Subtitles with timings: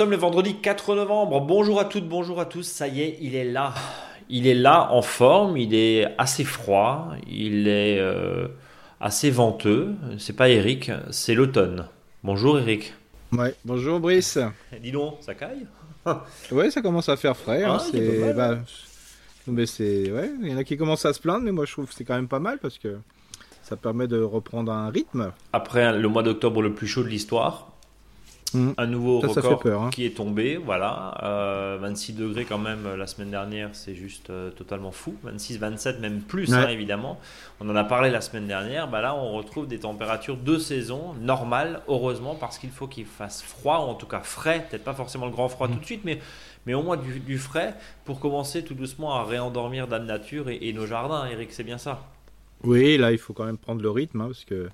[0.00, 1.42] sommes le vendredi 4 novembre.
[1.42, 2.62] Bonjour à toutes, bonjour à tous.
[2.62, 3.74] Ça y est, il est là.
[4.30, 8.48] Il est là en forme, il est assez froid, il est euh,
[8.98, 9.92] assez venteux.
[10.16, 11.86] C'est pas Eric, c'est l'automne.
[12.24, 12.94] Bonjour Eric.
[13.32, 14.38] Ouais, bonjour Brice.
[14.80, 15.66] Dis donc, ça caille?
[16.50, 17.64] Ouais, ça commence à faire frais.
[17.64, 18.56] hein, Ah, c'est, bah,
[19.48, 21.72] mais c'est, ouais, il y en a qui commencent à se plaindre, mais moi je
[21.72, 22.96] trouve que c'est quand même pas mal parce que
[23.62, 25.30] ça permet de reprendre un rythme.
[25.52, 27.70] Après le mois d'octobre le plus chaud de l'histoire,
[28.54, 28.74] Mhm.
[28.78, 29.90] un nouveau Ça, record peur, hein.
[29.90, 30.56] qui est tombé.
[30.56, 35.14] Voilà, Euh, 26 degrés quand même euh, la semaine dernière, c'est juste euh, totalement fou.
[35.22, 36.56] 26, 27, même plus, Ouais.
[36.58, 37.18] hein, évidemment.
[37.60, 38.88] On en a parlé la semaine dernière.
[38.88, 43.42] Bah là, on retrouve des températures de saison normales, heureusement, parce qu'il faut qu'il fasse
[43.42, 44.66] froid, ou en tout cas frais.
[44.68, 45.74] Peut-être pas forcément le grand froid Mhm.
[45.74, 46.18] tout de suite, mais,
[46.66, 50.58] mais au moins du, du frais pour commencer tout doucement à réendormir Dame Nature et,
[50.62, 51.26] et nos jardins.
[51.26, 52.00] Eric, c'est bien ça?
[52.64, 54.68] Oui, là il faut quand même prendre le rythme hein, parce que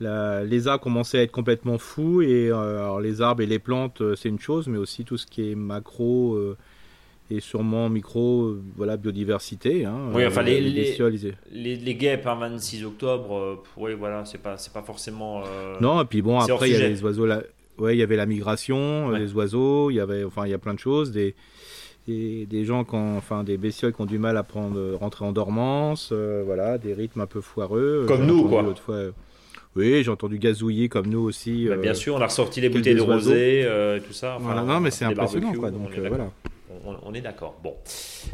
[0.00, 3.58] la- les arbres commençaient à être complètement fous et euh, alors les arbres et les
[3.58, 6.56] plantes euh, c'est une chose, mais aussi tout ce qui est macro euh,
[7.30, 9.84] et sûrement micro, voilà biodiversité.
[9.84, 14.24] Hein, Oui, enfin, les- les- ils- Les, les guêpes, hein, 26 octobre, euh, oui, voilà,
[14.24, 15.42] c'est pas, c'est pas forcément.
[15.80, 17.42] Non, et puis bon, après, il y avait les oiseaux là.
[17.76, 19.18] Ouais, il y avait la migration, Ouais.
[19.20, 21.34] les oiseaux, il y avait, enfin, il y a plein de choses, des,
[22.08, 25.24] des, des gens qui ont, enfin, des bestioles qui ont du mal à prendre, rentrer
[25.24, 26.10] en dormance,
[26.46, 28.04] voilà, des rythmes un peu foireux.
[28.08, 28.64] Comme nous, quoi.
[28.74, 28.96] fois,
[29.76, 31.66] oui, j'ai entendu gazouiller comme nous aussi.
[31.66, 34.34] bah, euh, bien sûr, on a ressorti les bouteilles de rosé, euh, tout ça.
[34.36, 35.68] enfin, Voilà, non, mais on c'est impressionnant, quoi.
[35.68, 36.16] on Donc est euh, d'accord.
[36.18, 36.30] voilà.
[36.84, 37.56] On, on est d'accord.
[37.62, 37.74] Bon.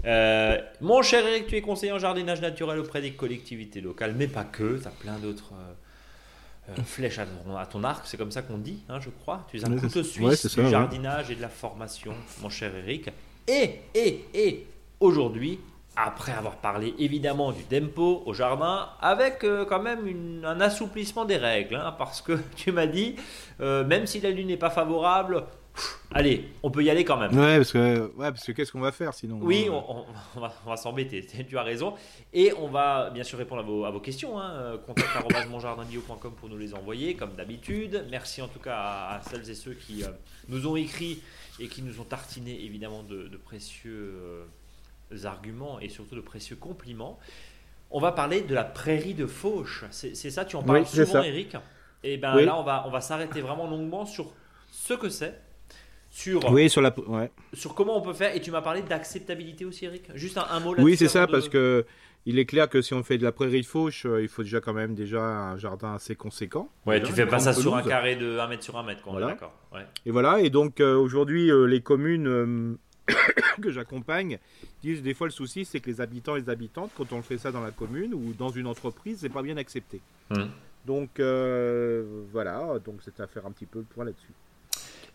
[0.05, 4.27] Euh, mon cher Eric, tu es conseiller en jardinage naturel auprès des collectivités locales, mais
[4.27, 4.79] pas que.
[4.81, 8.43] Tu as plein d'autres euh, euh, flèches à ton, à ton arc, c'est comme ça
[8.43, 9.47] qu'on dit, hein, je crois.
[9.51, 10.71] Tu es un Ouais, couteau suisse Ouais, ça, du ouais.
[10.71, 12.13] jardinage et de la formation,
[12.43, 13.11] mon cher Eric.
[13.47, 14.67] Et, et, et,
[15.01, 15.59] aujourd'hui,
[15.97, 21.25] après avoir parlé évidemment du tempo au jardin, avec euh, quand même une- un assouplissement
[21.25, 23.17] des règles, hein, parce que tu m'as dit,
[23.61, 25.45] euh, même si la lune n'est pas favorable,
[25.75, 27.31] pff, allez, on peut y aller quand même.
[27.39, 29.39] Ouais, parce que, ouais, parce que qu'est-ce qu'on va faire sinon?
[29.41, 30.05] Oui, on,
[30.41, 31.95] va, va s'embêter, tu as raison.
[32.33, 34.39] Et on va bien sûr répondre à vos, à vos questions.
[34.41, 34.51] Hein.
[34.53, 38.05] Euh, contact@monjardinbio.com pour nous les envoyer, comme d'habitude.
[38.11, 40.09] Merci en tout cas à, à celles et ceux qui euh,
[40.49, 41.23] nous ont écrit
[41.61, 44.15] et qui nous ont tartiné évidemment de, de précieux
[45.25, 47.19] arguments et surtout de précieux compliments.
[47.91, 49.85] On va parler de la prairie de Fauche.
[49.91, 51.23] C'est ça, tu en parles Oui, souvent.
[51.23, 51.57] Eric?
[52.03, 52.45] Et ben Oui.
[52.45, 54.33] là, on va, on va s'arrêter vraiment longuement sur
[54.71, 55.41] ce que c'est,
[56.11, 56.95] sur Oui, sur la.
[57.09, 57.31] Ouais.
[57.53, 58.35] sur comment on peut faire.
[58.35, 60.11] Et tu m'as parlé d'acceptabilité aussi, Eric?
[60.15, 61.87] Juste un, un mot là Oui, c'est ça, parce que
[62.27, 64.43] il est clair que si on fait de la prairie de fauche, euh, il faut
[64.43, 66.71] déjà quand même déjà un jardin assez conséquent.
[66.87, 69.03] Ouais, Déjà, tu fais pas ça sur un carré de 1 mètre sur 1 mètre,
[69.07, 69.27] Voilà.
[69.29, 69.55] d'accord.
[69.75, 69.87] Ouais.
[70.07, 72.79] Et voilà, et donc euh, aujourd'hui, euh, les communes euh,
[73.61, 74.39] que j'accompagne
[74.83, 77.39] disent des fois le souci, c'est que les habitants et les habitantes, quand on fait
[77.39, 80.01] ça dans la commune ou dans une entreprise, c'est pas bien accepté.
[80.31, 80.49] Mhm.
[80.87, 84.33] Donc euh, voilà, donc c'est à faire un petit peu le point là-dessus.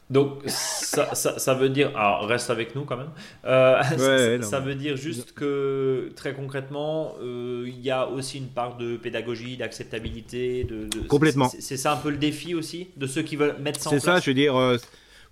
[0.10, 1.96] Donc, ça, ça, ça veut dire.
[1.96, 3.12] Alors, reste avec nous quand même.
[3.46, 3.80] Euh,
[4.42, 8.78] ça- Ouais, veut dire juste que, très concrètement, euh, il y a aussi une part
[8.78, 10.64] de pédagogie, d'acceptabilité.
[10.64, 11.48] De, de- Complètement.
[11.50, 13.92] C'est c'est ça un peu le défi aussi de ceux qui veulent mettre ça en
[13.92, 14.16] C'est place.
[14.16, 14.56] ça, je veux dire,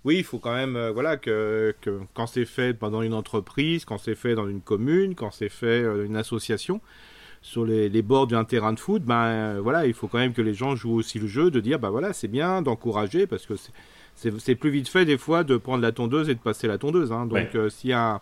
[0.04, 3.84] oui, il faut quand même, euh, voilà, que, que quand c'est fait pendant une entreprise,
[3.84, 6.80] quand c'est fait dans une commune, quand c'est fait euh, une association,
[7.42, 10.32] sur les, les bords d'un terrain de foot, ben euh, voilà, il faut quand même
[10.32, 13.46] que les gens jouent aussi le jeu, de dire, bah voilà, c'est bien, d'encourager, parce
[13.46, 13.54] que
[14.14, 17.12] c'est- plus vite fait des fois de prendre la tondeuse et de passer la tondeuse.
[17.12, 17.26] hein.
[17.26, 17.70] Donc Ouais.
[17.70, 18.20] s'il y a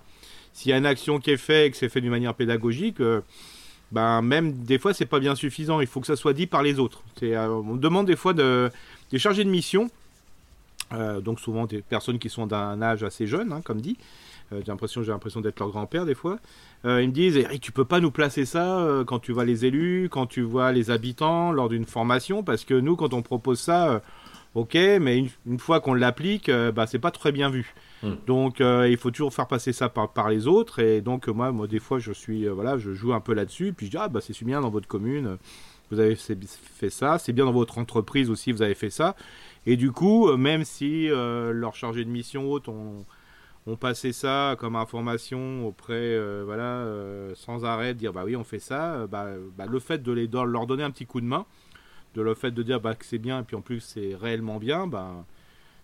[0.53, 3.01] s'il y a une action qui est faite et que c'est fait d'une manière pédagogique,
[3.01, 3.21] euh,
[3.93, 5.81] ben même des fois c'est pas bien suffisant.
[5.81, 7.03] Il faut que ça soit dit par les autres.
[7.23, 8.71] Euh, on demande des fois de,
[9.11, 9.91] des chargés de mission,
[10.93, 13.97] euh, donc souvent des personnes qui sont d'un âge assez jeune, hein, comme dit.
[14.53, 16.39] Euh, j'ai l'impression, j'ai l'impression d'être leur grand-père des fois.
[16.85, 19.65] Euh, ils me disent, Eric, tu peux pas nous placer ça quand tu vois les
[19.65, 23.59] élus, quand tu vois les habitants lors d'une formation, parce que nous, quand on propose
[23.59, 24.03] ça,
[24.55, 27.75] ok, mais une, une fois qu'on l'applique, bah, c'est pas très bien vu.
[28.05, 28.13] Mm.
[28.29, 31.67] Donc, il faut toujours faire passer ça par, par les autres, et donc moi, moi,
[31.67, 34.21] des fois, je suis, voilà, je joue un peu là-dessus, puis je dis, ah, bah,
[34.23, 35.39] c'est bien dans votre commune,
[35.91, 39.15] vous avez fait ça, c'est bien dans votre entreprise aussi, vous avez fait ça.
[39.67, 43.05] Et du coup, euh, même si euh, leur chargé de mission haute ont,
[43.81, 48.45] passé ça comme information auprès, euh, voilà, euh, sans arrêt, de dire bah oui, on
[48.45, 49.27] fait ça, bah,
[49.57, 51.47] bah, le fait de les, leur donner un petit coup de main,
[52.15, 54.59] de le fait de dire bah, que c'est bien, et puis en plus c'est réellement
[54.59, 55.25] bien, bah,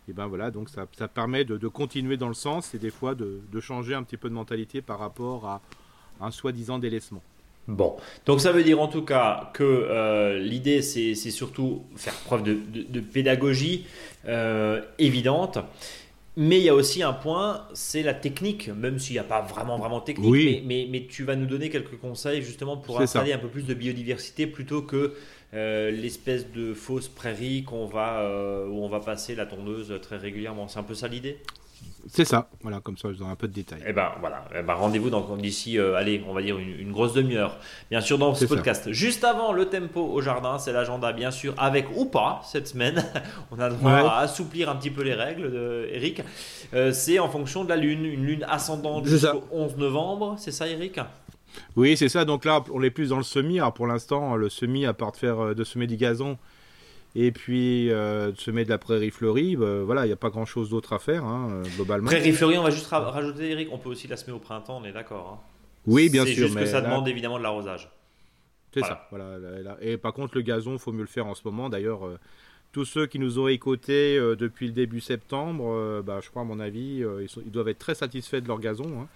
[0.08, 3.60] et ben voilà, donc ça, permet de, continuer dans le sens et des fois de
[3.60, 5.60] changer un petit peu de mentalité par rapport à
[6.20, 7.22] un soi-disant délaissement.
[7.68, 7.94] Bon,
[8.26, 12.54] donc ça veut dire en tout cas que euh, l'idée c'est surtout faire preuve de,
[12.54, 13.86] de- de pédagogie
[14.26, 15.58] euh, évidente,
[16.36, 19.42] mais il y a aussi un point, c'est la technique, même s'il n'y a pas
[19.42, 20.62] vraiment vraiment de technique, Oui.
[20.66, 23.02] mais, mais, mais tu vas nous donner quelques conseils justement pour ça.
[23.02, 25.14] installer un peu plus de biodiversité plutôt que
[25.54, 28.26] euh, l'espèce de fausse prairie qu'on va,
[28.68, 30.66] où on va passer la tondeuse très régulièrement.
[30.66, 31.38] C'est un peu ça l'idée?
[32.08, 33.82] C'est ça, voilà, comme ça je donne un peu de détails.
[33.86, 37.58] Eh ben voilà, eh ben, rendez-vous d'ici, euh, allez, on va dire une, grosse demi-heure,
[37.90, 38.92] bien sûr, dans ce podcast.
[38.92, 43.04] Juste avant le tempo au jardin, c'est l'agenda, bien sûr, avec ou pas cette semaine.
[43.50, 46.22] on a le droit à assouplir un petit peu les règles, de Eric.
[46.74, 50.68] Euh, c'est en fonction de la lune, une lune ascendante jusqu'au 11 novembre, c'est ça,
[50.68, 50.98] Eric?
[51.76, 52.24] Oui, c'est ça.
[52.24, 53.58] Donc là, on est plus dans le semis.
[53.58, 56.38] Alors pour l'instant, le semis, à part de faire euh, de semer du gazon,
[57.14, 60.46] et puis euh, semer de la prairie fleurie, bah, voilà, il n'y a pas grand
[60.46, 62.06] chose d'autre à faire, hein, euh, globalement.
[62.06, 64.84] Prairie fleurie, on va juste rajouter, Eric, on peut aussi la semer au printemps, on
[64.84, 65.40] est d'accord.
[65.40, 65.46] Hein.
[65.86, 66.34] Oui, bien sûr.
[66.34, 67.90] C'est juste que ça demande évidemment de l'arrosage.
[68.72, 69.36] C'est ça, voilà.
[69.82, 71.68] Et par contre, le gazon, il faut mieux le faire en ce moment.
[71.68, 72.18] D'ailleurs, euh,
[72.72, 76.58] tous ceux qui nous ont écoutés depuis le début septembre, bah, je crois, à mon
[76.58, 77.04] avis,
[77.44, 79.02] ils, doivent être très satisfaits de leur gazon.
[79.02, 79.08] Hein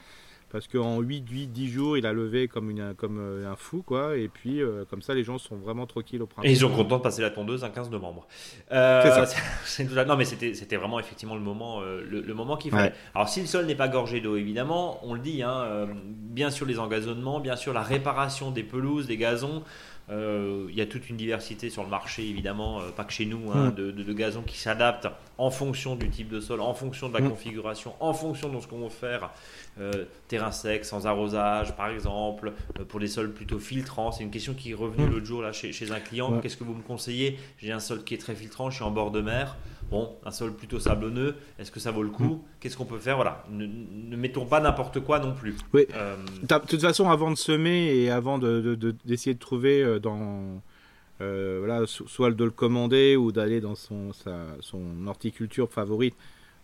[0.57, 3.83] parce qu'en 8, 8, 10 jours, il a levé comme, une, comme euh, un fou,
[3.83, 4.17] quoi.
[4.17, 6.49] Et puis, euh, comme ça, les gens sont vraiment tranquilles au printemps.
[6.49, 8.27] Et ils sont contents de passer la tondeuse un 15 novembre.
[8.73, 9.27] Euh,
[9.67, 10.05] c'est ça.
[10.07, 12.95] non, mais c'était vraiment effectivement le moment, le, moment qu'il fallait.
[13.15, 16.65] Alors, si le sol n'est pas gorgé d'eau, évidemment, on le dit, hein, bien sûr
[16.65, 19.63] les engazonnements, bien sûr la réparation des pelouses, des gazons.
[20.09, 23.71] Il y a toute une diversité sur le marché, évidemment, pas que chez nous, hein,
[23.71, 23.75] mm.
[23.75, 25.09] de, de, gazons qui s'adaptent
[25.39, 27.31] en fonction du type de sol, en fonction de la mm.
[27.31, 29.31] configuration, en fonction de ce qu'on veut faire
[29.79, 34.13] euh, terrain sec, sans arrosage, par exemple, euh, pour des sols plutôt filtrants.
[34.13, 35.13] C'est une question qui est revenue mm.
[35.13, 36.41] l'autre jour là, chez, chez un client.
[36.41, 37.39] Qu'est-ce que vous me conseillez?
[37.59, 39.57] J'ai un sol qui est très filtrant, je suis en bord de mer.
[39.91, 42.43] Bon, un sol plutôt sablonneux, est-ce que ça vaut le coup?
[42.59, 43.15] Qu'est-ce qu'on peut faire?
[43.15, 45.57] Voilà, ne, mettons pas n'importe quoi non plus.
[45.73, 45.87] Oui.
[45.95, 50.63] Euh, de toute façon, avant de semer et avant d'essayer de, de, trouver dans.
[51.19, 54.13] voilà, soit de le commander ou d'aller dans son,
[54.61, 56.15] son horticulture favorite,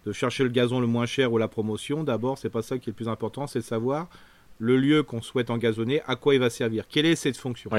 [0.07, 2.05] de chercher le gazon le moins cher ou la promotion.
[2.05, 4.09] D'abord, c'est pas ça qui est le plus important, c'est de savoir
[4.59, 6.87] le lieu qu'on souhaite engazonner, à quoi il va servir.
[6.89, 7.71] Quelle est cette fonction?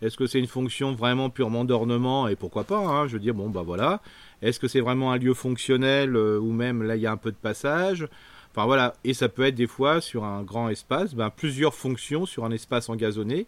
[0.00, 2.28] Est-ce que c'est une fonction vraiment purement d'ornement?
[2.28, 4.00] Et pourquoi pas hein, Je veux dire, bon, bah voilà.
[4.42, 7.16] Est-ce que c'est vraiment un lieu fonctionnel euh, ou même là il y a un
[7.16, 8.06] peu de passage?
[8.52, 8.94] Enfin voilà.
[9.02, 12.52] Et ça peut être des fois sur un grand espace, ben, plusieurs fonctions sur un
[12.52, 13.46] espace engazonné.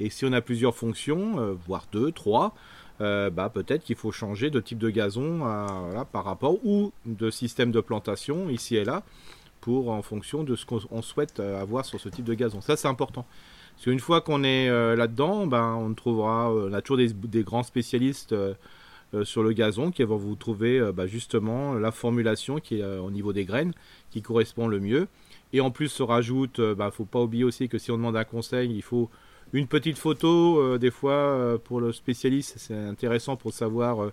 [0.00, 2.54] Et si on a plusieurs fonctions, euh, voire deux, trois,
[3.02, 7.30] euh, bah, peut-être qu'il faut changer de type de gazon euh, par rapport ou de
[7.30, 9.02] système de plantation ici et là
[9.60, 12.62] pour en fonction de ce qu'on souhaite avoir sur ce type de gazon.
[12.62, 13.26] Ça c'est important.
[13.74, 18.34] Parce qu'une fois qu'on est là-dedans, ben, on trouvera, on a toujours des, grands spécialistes
[19.22, 23.34] sur le gazon qui vont vous trouver bah, justement la formulation qui est au niveau
[23.34, 23.74] des graines
[24.10, 25.08] qui correspond le mieux.
[25.52, 27.98] Et en plus se rajoute, il bah, ne faut pas oublier aussi que si on
[27.98, 29.10] demande un conseil, il faut
[29.52, 34.12] une petite photo, euh, des fois, euh, pour le spécialiste, c'est intéressant pour savoir euh,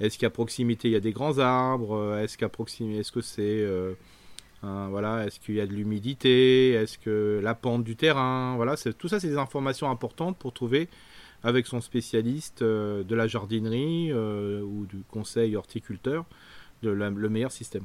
[0.00, 3.66] est-ce qu'à proximité il y a des grands arbres, est-ce qu'à proximité, est-ce que c'est.
[4.62, 9.08] voilà, est-ce qu'il y a de l'humidité, est-ce que la pente du terrain, voilà, tout
[9.08, 10.88] ça c'est des informations importantes pour trouver
[11.42, 16.24] avec son spécialiste de la jardinerie ou du conseil horticulteur
[16.82, 17.84] le meilleur système.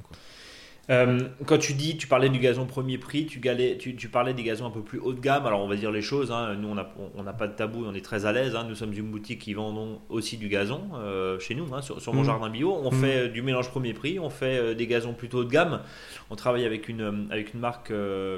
[0.89, 3.39] Euh, quand tu dis, tu parlais du gazon premier prix, tu,
[3.79, 5.45] tu, parlais des gazons un peu plus haut de gamme.
[5.45, 6.55] Alors on va dire les choses, hein.
[6.55, 8.55] nous on n'a pas de tabou, on est très à l'aise.
[8.55, 8.65] Hein.
[8.67, 12.21] Nous sommes une boutique qui vend aussi du gazon euh, chez nous, hein, sur, mon
[12.21, 12.25] mmh.
[12.25, 12.73] jardin bio.
[12.73, 12.95] On mmh.
[12.95, 15.81] fait euh, du mélange premier prix, on fait des gazons plutôt haut de gamme.
[16.29, 17.93] On travaille avec une, avec une marque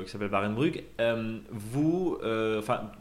[0.06, 0.84] qui s'appelle Barenbrug.
[1.52, 2.20] vous,
[2.60, 2.92] enfin,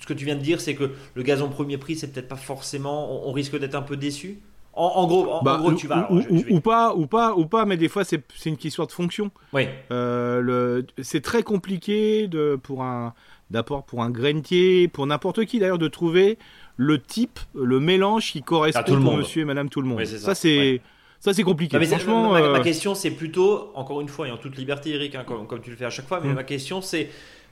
[0.00, 2.36] ce que tu viens de dire, c'est que le gazon premier prix, c'est peut-être pas
[2.36, 4.40] forcément, on risque d'être un peu déçu?
[4.74, 6.08] En, gros, en, bah, gros, tu vas.
[6.10, 9.30] Ou, pas, ou pas, ou pas, mais des fois c'est une question de fonction.
[9.52, 9.66] Oui.
[9.90, 13.12] Euh, c'est très compliqué de pour un
[13.50, 16.38] d'apport pour un grainier, pour n'importe qui d'ailleurs de trouver
[16.78, 20.02] le type, le mélange qui correspond pour Monsieur et Madame tout le monde.
[20.04, 20.80] ça, c'est
[21.20, 21.78] ça c'est compliqué.
[21.84, 25.24] Franchement, ma, euh, question c'est plutôt, encore une fois et en toute liberté, Eric, hein,
[25.26, 26.34] comme, tu le fais à chaque fois, mais mm.
[26.34, 27.10] ma question c'est,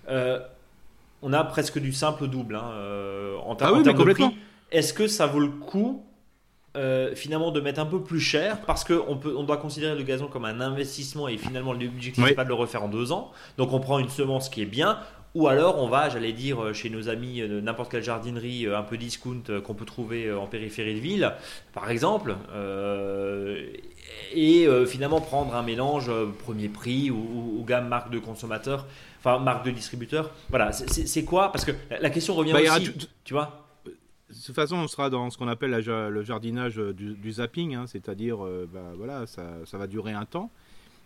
[0.08, 0.40] euh,
[1.20, 2.72] on a presque du simple double hein,
[3.44, 4.36] en, ah oui, termes de prix.
[4.72, 6.02] Est-ce que ça vaut le coup
[6.76, 10.28] euh, finalement de mettre un peu plus cher parce qu'on on doit considérer le gazon
[10.28, 13.32] comme un investissement et finalement l'objectif n'est pas de le refaire en deux ans.
[13.58, 14.98] Donc on prend une semence qui est bien.
[15.34, 18.82] Ou alors on va, j'allais dire, euh, chez nos amis de n'importe quelle jardinerie un
[18.82, 21.32] peu discount qu'on peut trouver en périphérie de ville,
[21.72, 22.36] par exemple,
[24.32, 28.86] et finalement prendre un mélange premier prix ou, gamme marque de consommateur,
[29.18, 30.30] enfin marque de distributeur.
[30.50, 31.52] Voilà, c'est quoi?
[31.52, 32.92] Parce que la question revient bah, aussi,
[33.24, 33.69] tu vois?
[34.30, 37.86] De toute façon, on sera dans ce qu'on appelle le jardinage euh, du, zapping, hein,
[37.86, 40.50] c'est-à-dire, euh, bah, voilà, ça, va durer un temps.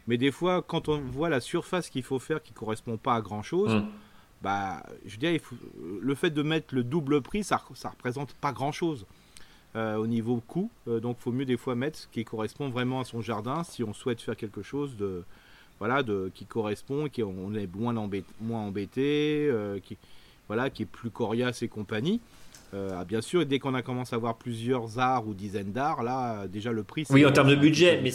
[0.07, 3.15] Mais des fois, quand on voit la surface qu'il faut faire qui ne correspond pas
[3.15, 3.87] à grand-chose, mmh.
[4.43, 5.41] bah, je dirais,
[6.01, 9.07] le fait de mettre le double prix, ça ne représente pas grand-chose
[9.77, 10.71] euh, au niveau coût.
[10.87, 13.83] donc, il faut mieux des fois mettre ce qui correspond vraiment à son jardin si
[13.83, 15.25] on souhaite faire quelque chose de,
[15.79, 19.51] voilà, de, qui correspond, qui on est moins, embêté, moins embêté,
[19.83, 19.97] qui,
[20.49, 22.21] voilà, qui est plus coriace et compagnie.
[22.75, 26.47] Ah, bien sûr, dès qu'on a commencé à avoir plusieurs arts ou dizaines d'arts, là,
[26.49, 27.05] déjà le prix.
[27.11, 28.11] Oui, en termes de budget, mais,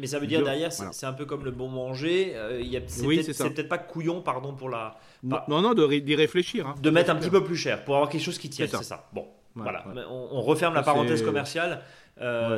[0.00, 2.34] mais, ça veut dire derrière, c'est un peu comme le bon manger.
[2.86, 4.98] c'est oui, peut-être pas couillon, pardon pour la.
[5.22, 6.66] Non, non, d'y réfléchir.
[6.68, 6.74] Hein.
[6.80, 9.08] de mettre un petit peu plus cher pour avoir quelque chose qui tienne, c'est ça.
[9.12, 9.84] Bon, voilà.
[10.10, 11.80] On, referme la parenthèse commerciale.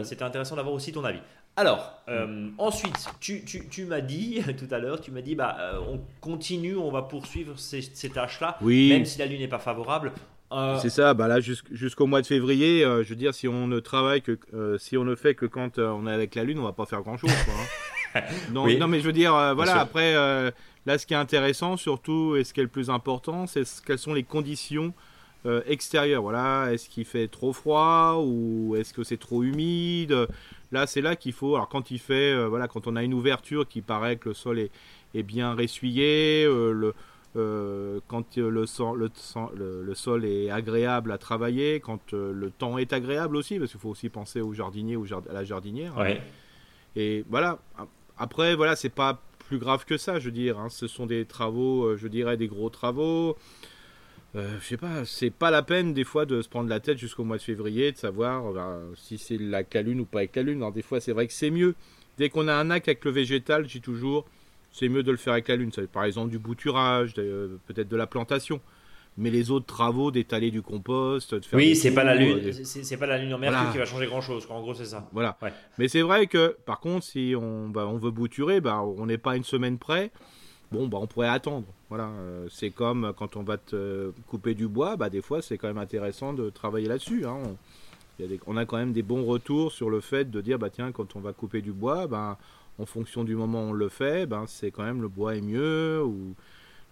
[0.03, 1.21] C'était intéressant d'avoir aussi ton avis.
[1.59, 6.01] Alors, euh, ensuite, tu, m'as dit tout à l'heure, tu m'as dit, bah, euh, on
[6.21, 10.13] continue, on va poursuivre ces, tâches-là, même si la lune n'est pas favorable.
[10.53, 13.81] Euh, C'est ça, bah là jusqu'au mois de février, je veux dire, si on ne
[13.81, 14.39] travaille que,
[14.79, 17.03] si on ne fait que quand on est avec la lune, on va pas faire
[17.03, 17.31] grand-chose.
[18.15, 18.21] Hein.
[18.53, 22.45] non, non, mais je veux dire, voilà, après, là, ce qui est intéressant surtout, et
[22.45, 24.95] ce qui est le plus important, c'est quelles sont les conditions
[25.67, 26.23] extérieures.
[26.23, 30.29] Voilà, est-ce qu'il fait trop froid ou est-ce que c'est trop humide?
[30.73, 31.55] Là, c'est là qu'il faut.
[31.55, 34.35] Alors, quand il fait, euh, voilà, quand on a une ouverture qui paraît que le
[34.35, 34.71] sol est,
[35.15, 36.95] est bien ressuyé, euh, le,
[37.37, 39.11] euh, quand le, sol,
[39.55, 43.81] le, le, sol est agréable à travailler, quand le temps est agréable aussi, parce qu'il
[43.81, 45.95] faut aussi penser au jardinier ou à la jardinière.
[46.97, 47.59] Et voilà.
[48.19, 50.59] Après, voilà, c'est pas plus grave que ça, je veux dire.
[50.59, 50.69] Hein.
[50.71, 53.37] Ce sont des travaux, je dirais, des gros travaux.
[54.37, 56.99] Euh, je sais pas, c'est pas la peine des fois de se prendre la tête
[56.99, 60.43] jusqu'au mois de février, de savoir bah, si c'est la calune ou pas avec la
[60.43, 60.59] lune.
[60.59, 61.75] Alors, des fois, c'est vrai que c'est mieux.
[62.19, 64.27] Dès qu'on a un acte avec le végétal, je dis toujours,
[64.77, 65.73] c'est mieux de le faire avec la lune.
[65.73, 68.61] Ça, par exemple du bouturage, peut-être de la plantation.
[69.19, 71.57] Mais les autres travaux, d'étaler du compost, de faire.
[71.57, 74.07] Oui, c'est pas la lune, euh, c'est pas la lune en mercure qui va changer
[74.07, 74.47] grand chose.
[74.51, 75.09] En gros, c'est ça.
[75.13, 75.39] Voilà.
[75.79, 79.17] Mais c'est vrai que, par contre, si on, bah, on veut bouturer, bah, on n'est
[79.17, 80.11] pas une semaine près
[80.73, 81.67] bon, bah, on pourrait attendre.
[81.89, 85.59] Voilà, euh, c'est comme quand on va te couper du bois, bah, des fois c'est
[85.59, 87.25] quand même intéressant de travailler là-dessus.
[87.27, 87.39] Hein.
[88.19, 90.71] On, a on, a quand même des bons retours sur le fait de dire, bah
[90.71, 92.39] tiens, quand on va couper du bois, bah,
[92.79, 95.41] en fonction du moment où on le fait, bah, c'est quand même le bois est
[95.41, 96.03] mieux.
[96.03, 96.35] Ou...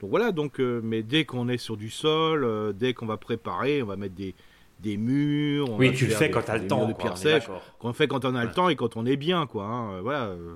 [0.01, 3.17] Donc voilà, donc, euh, mais dès qu'on est sur du sol, euh, dès qu'on va
[3.17, 4.35] préparer, on va mettre des,
[4.81, 5.71] des murs.
[5.79, 6.87] oui, tu le fais quand tu as le temps.
[6.87, 7.45] De pierre sèche,
[7.79, 9.65] qu'on fait quand on a le temps et quand on est bien, quoi.
[9.65, 10.01] Hein.
[10.01, 10.25] voilà.
[10.27, 10.55] Euh.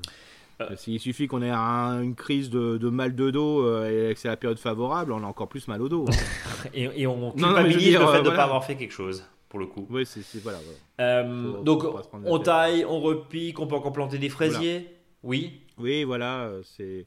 [0.75, 4.59] S'il suffit qu'on ait une crise de, mal de dos et que c'est la période
[4.59, 6.07] favorable, on a encore plus mal au dos.
[6.09, 6.69] Hein.
[6.75, 9.87] et, on culpabilise le fait de ne pas avoir fait quelque chose, pour le coup.
[9.89, 10.59] Oui, c'est voilà.
[11.01, 11.85] Euh, donc,
[12.25, 15.61] on taille, on repique, on peut encore planter des fraisiers Oui.
[15.79, 16.51] Oui, voilà.
[16.65, 17.07] c'est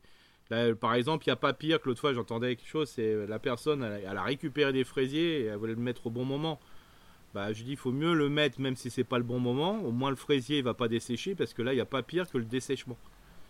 [0.79, 3.39] par exemple, il n'y a pas pire que l'autre fois, j'entendais quelque chose, c'est la
[3.39, 6.59] personne, elle, a récupéré des fraisiers et elle voulait le mettre au bon moment.
[7.33, 9.79] Bah, je dis, il faut mieux le mettre même si c'est pas le bon moment.
[9.81, 12.03] Au moins, le fraisier ne va pas dessécher parce que là, il n'y a pas
[12.03, 12.97] pire que le dessèchement.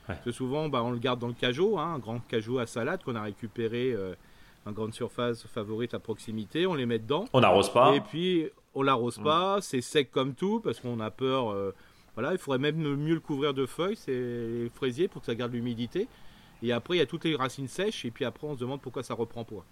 [0.05, 2.67] Parce que souvent, bah, on le garde dans le cajot, hein, un grand cajot à
[2.67, 4.13] salade qu'on a récupéré euh,
[4.65, 6.67] en grande surface favorite à proximité.
[6.67, 7.25] On les met dedans.
[7.33, 7.95] On n'arrose pas.
[7.95, 9.23] Et puis, on l'arrose mm.
[9.23, 9.57] pas.
[9.61, 11.51] C'est sec comme tout parce qu'on a peur.
[11.51, 11.73] Euh,
[12.15, 15.53] voilà, il faudrait même mieux le couvrir de feuilles, c'est fraisier pour que ça garde
[15.53, 16.07] l'humidité.
[16.63, 18.05] Et après, il y a toutes les racines sèches.
[18.05, 19.65] Et puis après, on se demande pourquoi ça reprend pas.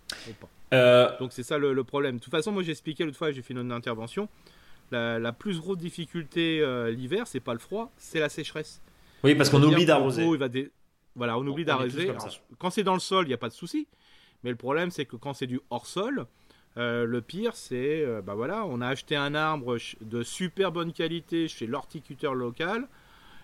[0.74, 1.18] Euh.
[1.20, 2.18] Donc c'est ça le, problème.
[2.18, 4.28] De toute façon, moi j'ai expliqué l'autre fois, j'ai fait une intervention.
[4.92, 8.82] La, plus grosse difficulté l'hiver, c'est pas le froid, c'est la sécheresse.
[9.24, 10.26] Oui, parce qu'on oublie d'arroser.
[11.16, 12.12] Voilà, on oublie d'arroser.
[12.58, 13.88] Quand c'est dans le sol, il n'y a pas de souci.
[14.44, 16.26] Mais le problème, c'est que quand c'est du hors-sol,
[16.78, 20.94] euh, le pire, c'est, euh, bah voilà, on a acheté un arbre de super bonne
[20.94, 22.88] qualité chez l'horticulteur local,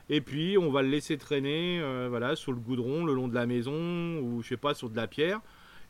[0.09, 3.35] et puis on va le laisser traîner, euh, voilà, sur le goudron, le long de
[3.35, 5.41] la maison, ou je sais pas, sur de la pierre,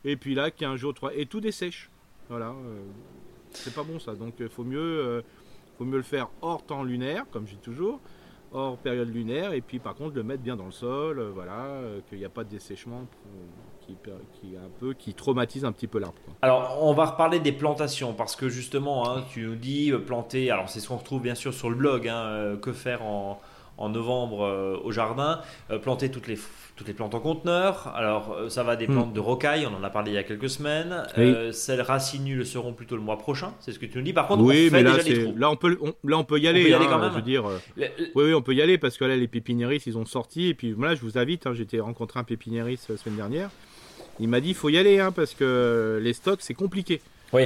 [0.04, 1.90] et puis là, 15 jours, 3, et tout dessèche.
[2.28, 2.54] Voilà,
[3.50, 4.14] c'est pas bon ça.
[4.14, 5.22] Donc, il faut mieux,
[5.78, 8.00] faut mieux le faire hors temps lunaire, comme je dis toujours,
[8.52, 11.64] hors période lunaire, et puis par contre le mettre bien dans le sol, euh, voilà,
[11.64, 13.06] euh, qu'il n'y a pas de dessèchement
[13.86, 13.94] qui,
[14.40, 16.16] qui, un peu, qui traumatise un petit peu l'arbre.
[16.42, 20.50] Alors on va reparler des plantations, parce que justement, hein, tu nous dis euh, planter,
[20.50, 23.40] alors c'est ce qu'on retrouve bien sûr sur le blog, hein, que faire en,
[23.78, 25.40] en novembre au jardin,
[25.82, 26.38] planter toutes les
[26.76, 27.92] toutes les plantes en conteneur.
[27.96, 28.92] Alors, euh, ça va des hmm.
[28.92, 31.04] plantes de rocaille, on en a parlé il y a quelques semaines.
[31.18, 34.12] Euh, celles racinues le seront plutôt le mois prochain, c'est ce que tu nous dis.
[34.12, 34.98] Par contre, oui, on mais là,
[35.36, 36.60] là, on peut, là, on peut y aller.
[36.60, 37.10] On peut y aller hein, quand même.
[37.10, 37.58] Je veux dire, euh,
[38.14, 40.48] oui, oui, on peut y aller parce que là, les pépiniéristes, ils ont sorti.
[40.48, 41.46] Et puis, là, je vous invite.
[41.46, 43.50] Hein, J'étais rencontré un pépiniériste la semaine dernière.
[44.20, 47.00] Il m'a dit, faut y aller hein, parce que les stocks, c'est compliqué.
[47.32, 47.42] Oui.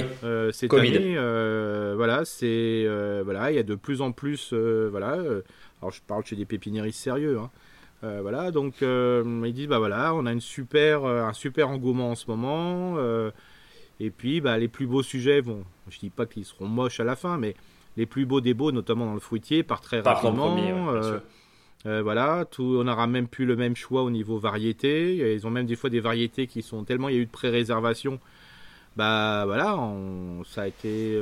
[0.51, 0.95] cette Covid.
[0.95, 2.85] année, voilà, c'est
[3.23, 5.17] voilà, il y a de plus en plus, voilà.
[5.81, 7.39] alors, je parle chez des pépiniéristes sérieux.
[7.39, 7.49] Hein,
[8.03, 11.69] euh, voilà, donc euh, ils disent bah voilà, on a une super, euh, un super
[11.69, 12.97] engouement en ce moment.
[13.99, 17.03] et puis bah, les plus beaux sujets, bon, je dis pas qu'ils seront moches à
[17.03, 17.55] la fin, mais
[17.97, 20.55] les plus beaux des beaux, notamment dans le fruitier, par très rapidement.
[21.85, 25.33] Voilà, tout, on n'aura même plus le même choix au niveau variété.
[25.33, 27.31] Ils ont même des fois des variétés qui sont tellement il y a eu de
[27.31, 28.19] pré-réservation
[28.97, 29.79] bah voilà,
[30.45, 31.21] ça a été euh,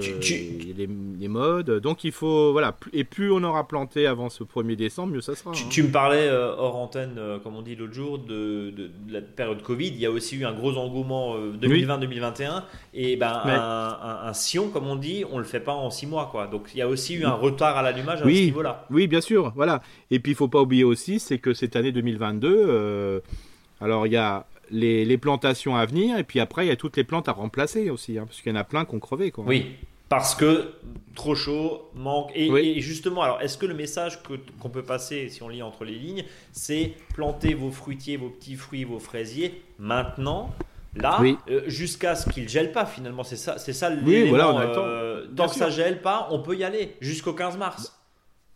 [0.75, 1.79] Les, modes.
[1.81, 5.35] Donc il faut voilà, et plus on aura planté avant ce 1er décembre, mieux ça
[5.35, 5.51] sera.
[5.51, 5.83] Tu, hein.
[5.83, 8.73] me parlais euh, hors antenne, euh, comme on dit l'autre jour, de,
[9.07, 9.89] la période Covid.
[9.89, 12.63] Il y a aussi eu un gros engouement 2020-2021
[12.95, 16.47] et ben un, sion, comme on dit, on le fait pas en 6 mois quoi.
[16.47, 18.87] Donc il y a aussi eu un retard à l'allumage à oui, ce niveau-là.
[18.89, 19.83] Oui, bien sûr, voilà.
[20.09, 23.21] Et puis il faut pas oublier aussi, c'est que cette année 2022,
[23.79, 26.97] alors il y a les, plantations à venir, et puis après, il y a toutes
[26.97, 29.31] les plantes à remplacer aussi, hein, parce qu'il y en a plein qui ont crevé.
[29.31, 29.43] Quoi.
[29.47, 29.75] Oui,
[30.09, 30.73] parce que
[31.15, 32.31] trop chaud, manque.
[32.35, 34.19] Et, justement, alors, est-ce que le message
[34.59, 38.55] qu'on peut passer, si on lit entre les lignes, c'est planter vos fruitiers, vos petits
[38.55, 40.51] fruits, vos fraisiers maintenant
[40.95, 45.27] Là, euh, jusqu'à ce qu'il gèle pas finalement, c'est ça, c'est ça oui, voilà, euh,
[45.35, 47.95] tant que ça gèle pas, on peut y aller jusqu'au 15 mars.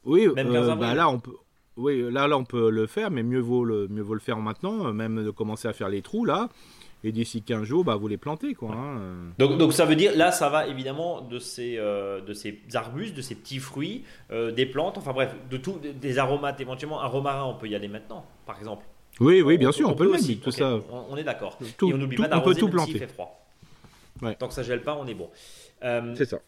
[0.03, 1.35] Oui, Même 15 euh, bah là on peut,
[1.77, 4.37] oui, là, là, on peut le faire, mais mieux vaut le, mieux vaut le faire
[4.37, 6.49] maintenant, euh, même de commencer à faire les trous là.
[7.05, 8.53] Et d'ici 15 jours, bah, vous les plantez.
[8.53, 9.01] Quoi, hein.
[9.37, 13.13] donc, donc ça veut dire, là, ça va évidemment de ces, euh, de ces arbustes,
[13.13, 17.01] de ces petits fruits, euh, des plantes, enfin bref, de tout, des aromates éventuellement.
[17.01, 18.85] Un romarin, on peut y aller maintenant, par exemple.
[19.19, 20.41] Oui, oui, bien sûr, on, peut, le mettre.
[20.41, 20.79] Tout ça.
[21.09, 21.57] On, est d'accord.
[21.61, 22.97] Et on n'oublie pas d'arroser tout planter.
[22.97, 23.45] fait froid.
[24.39, 25.29] Tant que ça gèle pas, on est bon.
[25.81, 26.39] C'est ça.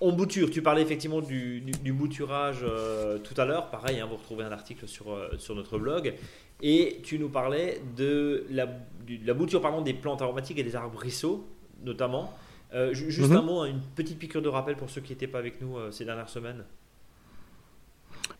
[0.00, 1.62] On bouture, tu parlais effectivement du,
[1.92, 5.78] bouturage euh, tout à l'heure, pareil, hein, vous retrouvez un article sur, euh, sur notre
[5.78, 6.14] blog,
[6.62, 8.68] et tu nous parlais de la,
[9.24, 11.46] la bouture pardon, des plantes aromatiques et des arbrisseaux
[11.84, 12.32] notamment.
[12.74, 13.46] Euh, juste un mhm.
[13.46, 16.28] mot, une petite piqûre de rappel pour ceux qui n'étaient pas avec nous ces dernières
[16.28, 16.64] semaines.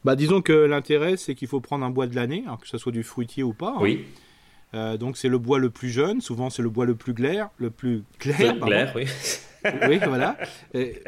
[0.04, 2.78] Bah, disons que l'intérêt, c'est qu'il faut prendre un bois de l'année, hein, que ce
[2.78, 3.74] soit du fruitier ou pas.
[3.76, 3.80] Hein.
[3.80, 4.04] Oui.
[4.98, 7.70] donc c'est le bois le plus jeune, souvent c'est le bois le plus clair, le
[7.70, 8.58] plus clair.
[8.60, 9.06] Clair, oui
[9.88, 10.36] oui, voilà.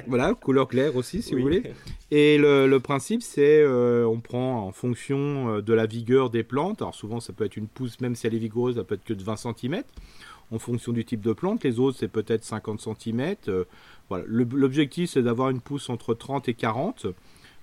[0.07, 1.63] voilà, couleur claire aussi, si vous voulez.
[2.11, 6.83] Et le, principe, c'est euh, on prend en fonction euh, de la vigueur des plantes.
[6.83, 9.05] Alors souvent, ça peut être une pousse, même si elle est vigoureuse, ça peut être
[9.05, 9.83] que de 20 cm.
[10.53, 13.37] En fonction du type de plante, les autres, c'est peut-être 50 cm.
[13.49, 13.65] Euh,
[14.09, 14.25] voilà.
[14.27, 17.07] L'objectif, c'est d'avoir une pousse entre 30 et 40.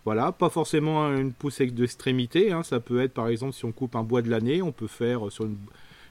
[0.05, 2.53] Voilà, pas forcément une pousse d'extrémité.
[2.53, 2.63] Hein.
[2.63, 5.29] Ça peut être, par exemple, si on coupe un bois de l'année, on peut faire
[5.29, 5.57] sur une,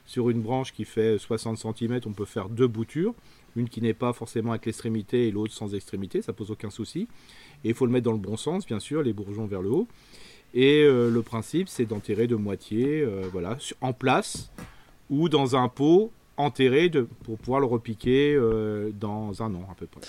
[0.05, 3.15] sur une branche qui fait 60 cm, on peut faire deux boutures
[3.55, 7.07] une qui n'est pas forcément avec l'extrémité et l'autre sans extrémité, ça pose aucun souci.
[7.63, 9.69] Et il faut le mettre dans le bon sens, bien sûr, les bourgeons vers le
[9.69, 9.87] haut.
[10.53, 14.51] Et euh, le principe, c'est d'enterrer de moitié, euh, voilà, en place
[15.09, 19.75] ou dans un pot enterré de, pour pouvoir le repiquer euh, dans un an à
[19.75, 20.01] peu près.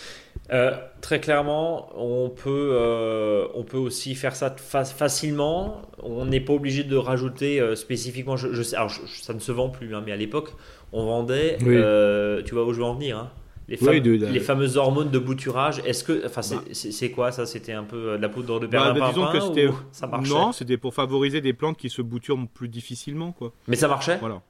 [1.01, 5.83] très clairement, on peut, on peut aussi faire ça facilement.
[6.03, 8.37] On n'est pas obligé de rajouter spécifiquement.
[8.37, 10.51] Je, alors ça ne se vend plus, hein, mais à l'époque,
[10.93, 11.57] on vendait.
[11.59, 13.31] tu vois où je veux en venir hein
[13.69, 17.15] les, fameuses hormones de bouturage, est-ce que, enfin, c'est bah.
[17.15, 17.45] quoi ça?
[17.45, 20.33] C'était un peu de la poudre de bah, perlimpinpin bah, que ça marchait?
[20.33, 23.53] Non, c'était pour favoriser des plantes qui se bouturent plus difficilement, quoi.
[23.67, 24.17] Mais ça marchait?
[24.19, 24.43] Voilà.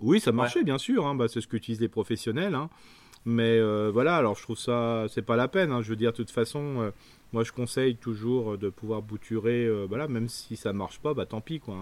[0.00, 1.06] Oui, ça marchait, bien sûr.
[1.06, 1.16] Hein.
[1.28, 2.54] c'est ce qu'utilisent les professionnels.
[2.54, 2.68] Hein.
[3.28, 5.72] Mais euh, voilà, alors je trouve ça, c'est pas la peine.
[5.72, 5.82] Hein.
[5.82, 6.90] Je veux dire, de toute façon, euh,
[7.32, 11.12] moi, je conseille toujours euh, de pouvoir bouturer, euh, voilà, même si ça marche pas,
[11.12, 11.74] bah tant pis quoi.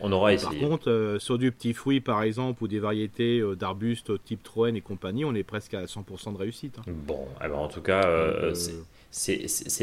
[0.00, 0.58] On aura essayé.
[0.58, 4.80] Par contre, sur du petit fruit par exemple ou des variétés d'arbustes type Troène et
[4.80, 6.78] compagnie, on est presque à 100% de réussite.
[6.86, 8.72] Bon, alors en tout cas, c'est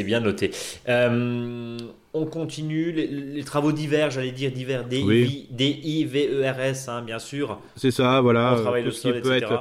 [0.03, 0.51] bien noté.
[0.87, 5.59] on continue les, travaux divers, j'allais dire divers, D-I-V-E-R-S,
[6.89, 7.59] hein, bien sûr.
[7.75, 8.55] C'est ça, voilà.
[8.57, 9.57] On travaille le sol, etc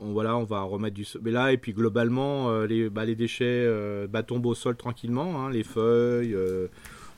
[0.00, 3.14] on, voilà, on va remettre du mais là et puis globalement euh, les, bah, les
[3.14, 6.34] déchets euh, bah, tombent au sol tranquillement, hein, les feuilles.
[6.34, 6.68] Euh.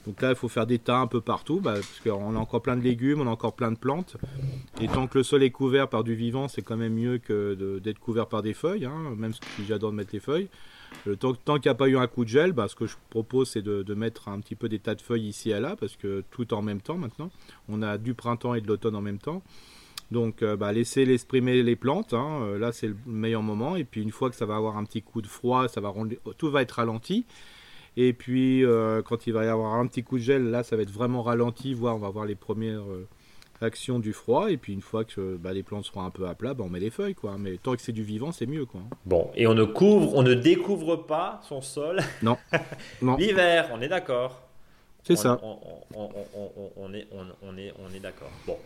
[0.07, 2.63] donc là, il faut faire des tas un peu partout, bah, parce qu'on a encore
[2.63, 4.17] plein de légumes, on a encore plein de plantes.
[4.81, 7.79] Et tant que le sol est couvert par du vivant, c'est quand même mieux que
[7.79, 10.49] d'être couvert par des feuilles, hein, même si j'adore mettre les feuilles.
[11.19, 13.51] Tant, tant qu'il n'y a pas eu un coup de gel, ce que je propose,
[13.51, 16.25] c'est de, mettre un petit peu des tas de feuilles ici et là, parce que
[16.31, 17.31] tout en même temps maintenant.
[17.69, 19.43] On a du printemps et de l'automne en même temps.
[20.11, 22.13] Donc, euh, bah, laissez l'exprimer les plantes.
[22.13, 22.43] Hein.
[22.43, 23.77] Euh, là, c'est le meilleur moment.
[23.77, 25.93] Et puis, une fois que ça va avoir un petit coup de froid, ça va
[26.37, 27.25] tout va être ralenti.
[27.97, 30.77] Et puis, euh, quand il va y avoir un petit coup de gel, là, ça
[30.77, 32.85] va être vraiment ralenti, voire on va voir les premières
[33.63, 34.51] actions du froid.
[34.51, 36.71] Et puis, une fois que bah, les plantes seront un peu à plat, bah, on
[36.71, 37.15] met les feuilles.
[37.15, 37.37] Quoi.
[37.39, 38.65] Mais tant que c'est du vivant, c'est mieux.
[38.65, 38.81] Quoi.
[39.07, 42.01] Bon, et on ne couvre, on ne découvre pas son sol.
[42.23, 42.37] Non.
[43.03, 43.17] non.
[43.17, 44.43] L'hiver, on est d'accord.
[45.03, 45.41] C'est ça.
[45.43, 47.09] On, est,
[47.43, 48.31] on, est, on est d'accord.
[48.47, 48.57] Bon.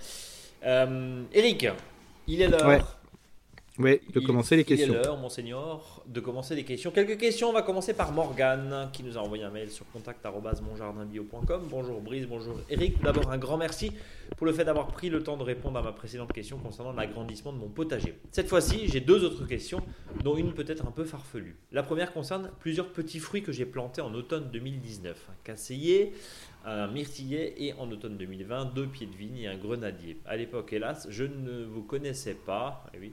[0.64, 1.66] Euh, Eric,
[2.26, 2.98] il est l'heure.
[3.78, 4.94] Oui, de commencer les questions.
[4.94, 6.90] Il est l'heure, monseigneur, de commencer les questions.
[6.90, 7.50] Quelques questions.
[7.50, 11.66] On va commencer par Morgane, qui nous a envoyé un mail sur contact.monjardinbio.com.
[11.68, 13.02] Bonjour Brice, bonjour Eric.
[13.02, 13.92] D'abord, un grand merci
[14.36, 17.52] pour le fait d'avoir pris le temps de répondre à ma précédente question concernant l'agrandissement
[17.52, 18.14] de mon potager.
[18.32, 19.82] Cette fois-ci, j'ai deux autres questions,
[20.24, 21.56] dont une peut-être un peu farfelue.
[21.70, 25.16] La première concerne plusieurs petits fruits que j'ai plantés en automne 2019.
[25.28, 26.12] Un casseillet,
[26.66, 30.18] un myrtillet et en automne 2020, deux pieds de vigne et un grenadier.
[30.26, 33.12] À l'époque, hélas, je ne vous connaissais pas et, eh oui,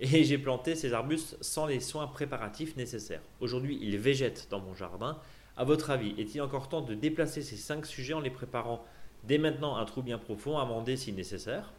[0.00, 3.22] et j'ai planté ces arbustes sans les soins préparatifs nécessaires.
[3.40, 5.18] Aujourd'hui, ils végètent dans mon jardin.
[5.56, 8.84] À votre avis, est-il encore temps de déplacer ces cinq sujets en les préparant
[9.24, 11.72] dès maintenant un trou bien profond, amender si nécessaire?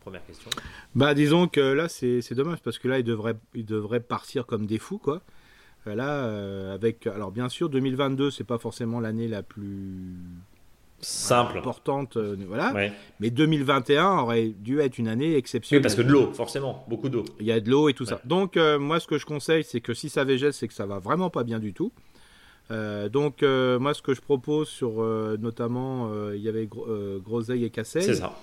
[0.00, 0.50] Première question.
[0.94, 4.66] Bah, disons que là, c'est dommage parce que là, ils devraient, ils devraient partir comme
[4.66, 5.22] des fous, quoi.
[5.86, 7.06] Euh, là, euh, avec.
[7.06, 10.16] Alors, bien sûr, 2022, c'est pas forcément l'année la plus
[11.00, 11.58] simple.
[11.58, 12.72] importante euh, voilà.
[13.20, 15.80] Mais 2021 aurait dû être une année exceptionnelle.
[15.80, 17.24] oui, parce que de l'eau forcément beaucoup d'eau.
[17.38, 18.20] Il y a de l'eau et tout ça.
[18.24, 20.98] Donc moi ce que je conseille c'est que si ça végète c'est que ça va
[20.98, 21.92] vraiment pas bien du tout.
[22.70, 25.00] Donc moi ce que je propose sur
[25.38, 28.02] notamment il y avait groseille et casseille.
[28.02, 28.34] C'est ça.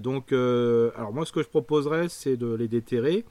[0.00, 3.26] Donc alors moi ce que je proposerais c'est de les déterrer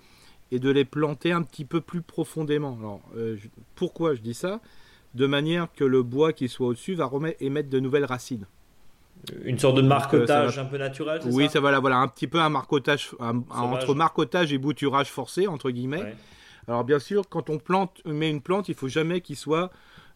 [0.52, 2.78] et de les planter un petit peu plus profondément.
[2.80, 3.38] Alors, euh,
[3.76, 4.62] pourquoi je dis ça?
[5.14, 8.46] De manière que le bois qui soit au-dessus va remettre, émettre de nouvelles racines.
[9.44, 12.28] Une sorte de euh, marcotage un peu naturel Oui, ça, ça va, voilà, un petit
[12.28, 16.16] peu un marcotage, entre marcotage et bouturage forcé, entre guillemets.
[16.68, 19.72] Alors, bien sûr, quand on plante, met une plante, il faut jamais qu'il soit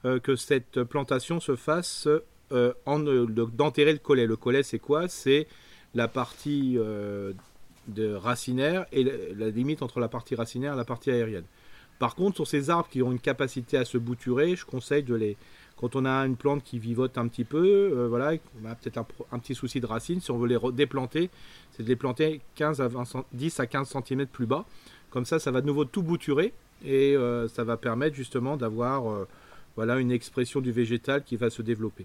[0.06, 2.08] euh, que cette plantation se fasse
[2.86, 4.26] en d'enterrer le collet.
[4.26, 5.08] Le collet, c'est quoi?
[5.08, 5.48] C'est
[5.94, 6.78] la partie
[7.90, 11.46] de racinaire et la, limite entre la partie racinaire et la partie aérienne.
[12.00, 15.16] Par contre, sur ces arbres qui ont une capacité à se bouturer, je conseille de
[15.16, 15.38] les.
[15.76, 18.98] Quand on a une plante qui vivote un petit peu, euh, voilà, on a peut-être
[19.32, 21.30] un, petit souci de racine, si on veut les déplanter,
[21.72, 22.90] c'est de les planter 15 à
[23.32, 24.66] 10 à 15 cm plus bas.
[25.10, 26.54] Comme ça, ça va de nouveau tout bouturer
[26.86, 29.28] et euh, ça va permettre justement d'avoir euh,
[29.76, 32.04] voilà, une expression du végétal qui va se développer.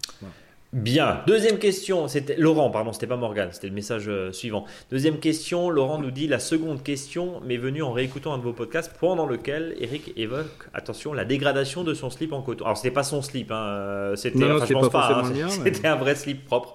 [0.75, 1.23] Bien.
[1.29, 4.65] Deuxième question, c'était Laurent, pardon, c'était pas Morgan, c'était le message euh, suivant.
[4.91, 8.53] Deuxième question, Laurent nous dit la seconde question m'est venue en réécoutant un de vos
[8.53, 12.65] podcasts pendant lequel Eric évoque, attention, la dégradation de son slip en coton.
[12.65, 16.75] Alors c'était pas son slip, hein, euh, c'était, pas, hein, c'était un vrai slip propre.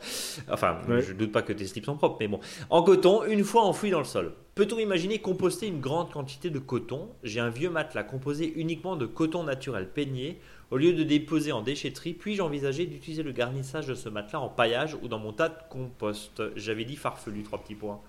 [0.50, 3.64] Enfin, je doute pas que tes slips sont propres, mais bon, en coton, une fois
[3.64, 4.32] enfoui dans le sol.
[4.56, 7.10] Peut-on imaginer composter une grande quantité de coton?
[7.24, 10.40] J'ai un vieux matelas composé uniquement de coton naturel peigné
[10.71, 14.49] au lieu de déposer en déchetterie, puis-je envisager d'utiliser le garnissage de ce matelas en
[14.49, 16.41] paillage ou dans mon tas de compost?
[16.55, 17.99] J'avais dit farfelu, trois petits points.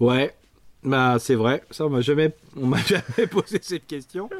[0.00, 0.34] Ouais,
[0.82, 1.62] bah c'est vrai.
[1.70, 4.30] Ça, on m'a jamais, on m'a jamais posé cette question.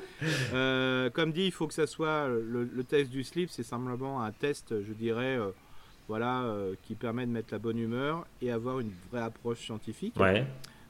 [0.52, 4.30] Euh, comme dit, il faut que ça soit le, test du slip, c'est simplement un
[4.30, 5.36] test, je dirais.
[5.36, 5.50] Euh,
[6.08, 10.18] voilà, euh, qui permet de mettre la bonne humeur et avoir une vraie approche scientifique.
[10.18, 10.46] Ouais.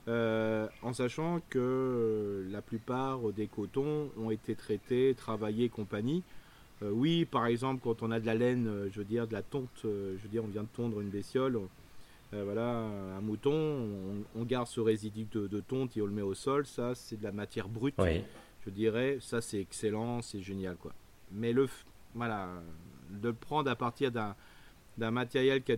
[0.08, 6.22] Euh, en sachant que euh, la plupart des cotons ont été traités, travaillés, compagnie.
[6.82, 9.42] Euh, oui, par exemple, quand on a de la laine, je veux dire de la
[9.42, 9.88] tonte, je
[10.22, 11.60] veux dire, on vient de tondre une bestiole,
[12.32, 12.84] voilà,
[13.16, 13.88] un mouton,
[14.36, 16.66] on, garde ce résidu de, tonte et on le met au sol.
[16.66, 17.94] Ça, c'est de la matière brute.
[18.64, 20.92] Je dirais, ça, c'est excellent, c'est génial, quoi.
[21.32, 21.68] Mais le,
[22.14, 22.48] voilà,
[23.10, 25.76] de le prendre à partir d'un matériel qui a,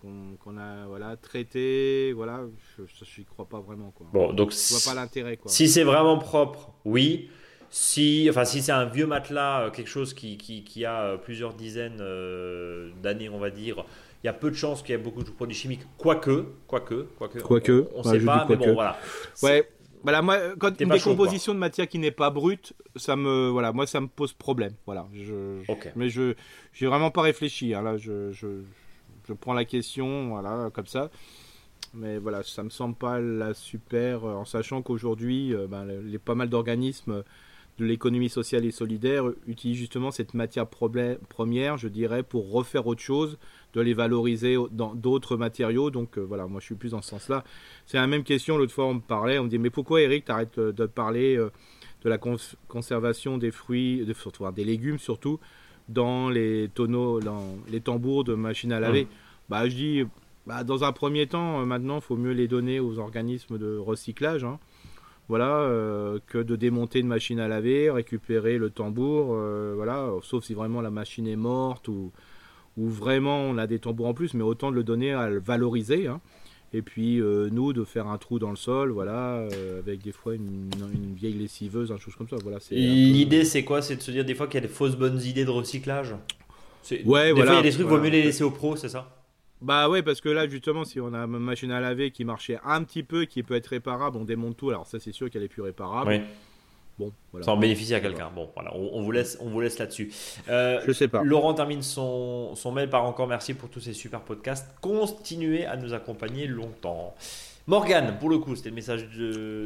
[0.00, 2.40] qu'on a voilà traité voilà
[2.78, 4.06] je n'y crois pas vraiment quoi.
[4.12, 7.28] Bon donc je vois pas l'intérêt si c'est vraiment propre oui.
[7.70, 11.54] Si enfin si c'est un vieux matelas euh, quelque chose qui, qui, a euh, plusieurs
[11.54, 13.84] dizaines euh, d'années on va dire
[14.22, 15.82] il y a peu de chances qu'il y ait beaucoup de produits chimiques.
[15.98, 17.88] Quoique quoique quoique quoique.
[17.94, 18.96] on, ne sait pas mais bon voilà.
[19.42, 19.68] Ouais
[20.04, 23.86] voilà, moi, quand une décomposition de matière qui n'est pas brute, ça me, voilà, moi,
[23.86, 24.74] ça me pose problème.
[24.84, 25.62] Voilà, je,
[25.96, 26.34] mais je,
[26.74, 27.72] j'ai vraiment pas réfléchi.
[27.72, 28.64] Hein, là, je, je
[29.32, 31.10] prends la question, voilà, comme ça.
[31.94, 36.18] Mais voilà, ça me semble pas la super, euh, en sachant qu'aujourd'hui, euh, ben, les
[36.18, 37.22] pas mal d'organismes
[37.78, 43.00] de l'économie sociale et solidaire utilisent justement cette matière première, je dirais, pour refaire autre
[43.00, 43.38] chose,
[43.74, 45.90] de les valoriser dans d'autres matériaux.
[45.90, 47.44] Donc euh, voilà, moi je suis plus dans ce sens-là.
[47.86, 50.24] C'est la même question, l'autre fois on me parlait, on me dit mais pourquoi Eric
[50.24, 55.40] t'arrêtes de parler de la conservation des fruits, de, surtout des légumes surtout,
[55.88, 59.04] dans les tonneaux, dans les tambours de machines à laver.
[59.04, 59.08] Mmh.
[59.48, 60.04] Bah, je dis,
[60.46, 63.76] bah, dans un premier temps, euh, maintenant, il faut mieux les donner aux organismes de
[63.76, 64.44] recyclage.
[64.44, 64.58] Hein.
[65.28, 70.44] Voilà, euh, que de démonter une machine à laver, récupérer le tambour, euh, voilà, sauf
[70.44, 72.12] si vraiment la machine est morte ou,
[72.76, 75.38] ou vraiment on a des tambours en plus, mais autant de le donner à le
[75.38, 76.08] valoriser.
[76.08, 76.20] Hein.
[76.74, 80.10] Et puis euh, nous de faire un trou dans le sol, voilà, euh, avec des
[80.10, 80.68] fois une,
[81.14, 82.34] vieille lessiveuse, un chose comme ça.
[82.42, 82.58] Voilà.
[82.72, 83.80] L'idée c'est quoi?
[83.80, 86.16] C'est de se dire des fois qu'il y a des fausses bonnes idées de recyclage?
[86.90, 87.32] Ouais, des voilà.
[87.32, 89.24] Fois, il y a des trucs, vaut mieux les laisser aux pros, c'est ça?
[89.62, 92.58] Bah ouais, parce que là, justement, si on a une machine à laver qui marchait
[92.64, 94.70] un petit peu, qui peut être réparable, on démonte tout.
[94.70, 96.22] Alors ça, c'est sûr qu'elle est plus réparable.
[96.98, 97.44] Bon, voilà.
[97.44, 98.30] Ça en bénéficie à quelqu'un.
[98.34, 100.12] Bon, voilà, on, vous laisse, on vous laisse là-dessus.
[100.48, 101.22] Euh, je sais pas.
[101.22, 104.68] Laurent termine son, son mail par encore merci pour tous ces super podcasts.
[104.80, 107.14] Continuez à nous accompagner longtemps.
[107.66, 109.08] Morgane, pour le coup, c'était le message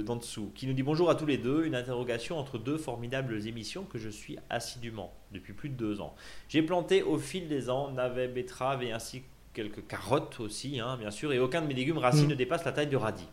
[0.05, 1.65] d'en dessous, qui nous dit bonjour à tous les deux.
[1.65, 6.15] Une interrogation entre deux formidables émissions que je suis assidûment depuis plus de deux ans.
[6.49, 11.11] J'ai planté au fil des ans navets, betteraves et ainsi quelques carottes aussi, hein, bien
[11.11, 12.31] sûr, et aucun de mes légumes racines mm.
[12.31, 13.27] ne dépasse la taille du radis.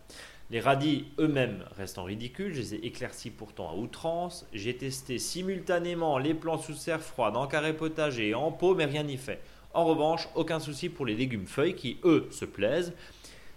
[0.52, 4.46] Les radis eux-mêmes restent en ridicule, je les ai éclaircis pourtant à outrance.
[4.54, 8.86] J'ai testé simultanément les plants sous serre froide, en carré potager et en pot, mais
[8.86, 9.42] rien n'y fait.
[9.74, 12.94] En revanche, aucun souci pour les légumes feuilles qui, eux, se plaisent.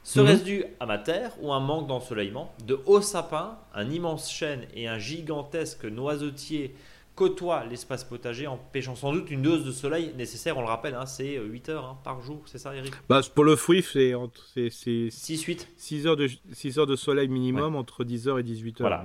[0.03, 0.47] Serait-ce mhm.
[0.47, 2.55] dû à ma terre ou un manque d'ensoleillement?
[2.65, 6.75] De hauts sapins, un immense chêne et un gigantesque noisetier
[7.19, 10.95] côtoie l'espace potager en pêchant sans doute une dose de soleil nécessaire, on le rappelle,
[10.95, 12.95] hein, c'est 8 heures hein, par jour, c'est ça Eric?
[13.09, 18.05] Bah, Pour le fruit, c'est 6-8 6 heures, de, 6 heures de soleil minimum entre
[18.05, 18.77] 10h et 18h.
[18.79, 19.05] Voilà.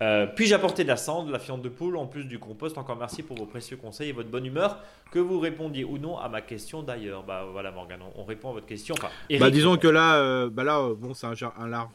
[0.00, 2.38] Euh, euh, puis-je apporter de la cendre, de la fiente de poule, en plus du
[2.38, 2.78] compost?
[2.78, 4.78] Encore merci pour vos précieux conseils et votre bonne humeur.
[5.12, 7.24] Que vous répondiez ou non à ma question d'ailleurs?
[7.24, 8.94] Bah voilà Morgane, on, répond à votre question.
[8.96, 11.34] Enfin, bah, disons que là, euh, bah là bon, c'est un,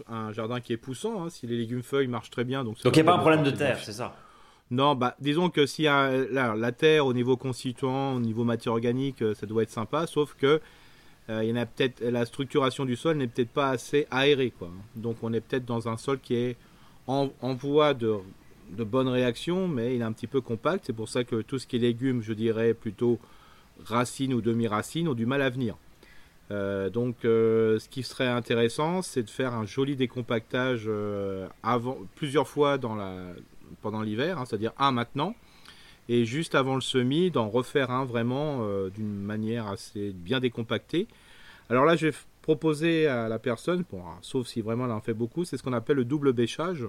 [0.10, 2.64] un, jardin qui est poussant, hein, si les légumes feuilles marchent très bien.
[2.64, 4.14] Donc il n'y a pas un problème de terre, c'est ça?
[4.72, 9.36] Non, bah, disons que si la terre au niveau constituant, au niveau matière organique, euh,
[9.36, 10.60] ça doit être sympa, sauf que
[11.30, 11.66] euh,
[12.02, 14.72] la structuration du sol n'est peut-être pas assez aérée, quoi.
[14.96, 16.58] Donc on est peut-être dans un sol qui est
[17.08, 18.16] en, voie de,
[18.72, 20.86] de bonne réaction, mais il est un petit peu compact.
[20.88, 23.20] C'est pour ça que tout ce qui est légumes, je dirais plutôt
[23.86, 25.78] racines ou demi-racines, ont du mal à venir.
[26.50, 30.90] Euh, donc, ce qui serait intéressant, c'est de faire un joli décompactage
[31.62, 33.34] avant, plusieurs fois dans la,
[33.82, 35.36] pendant l'hiver, hein, c'est-à-dire un maintenant,
[36.10, 41.08] et juste avant le semis, d'en refaire un vraiment euh, d'une manière assez bien décompactée.
[41.70, 45.16] Alors là, je vais proposer à la personne, bon, sauf si vraiment elle en fait
[45.16, 46.88] beaucoup, c'est ce qu'on appelle le double bêchage.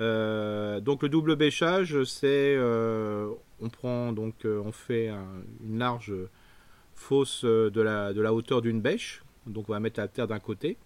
[0.00, 3.28] Euh, donc le double bêchage, c'est euh,
[3.60, 5.10] on prend donc on fait
[5.64, 6.12] une large
[6.94, 10.38] fosse de la, de la hauteur d'une bêche, donc on va mettre la terre d'un
[10.38, 10.76] côté,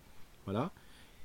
[0.46, 0.70] voilà,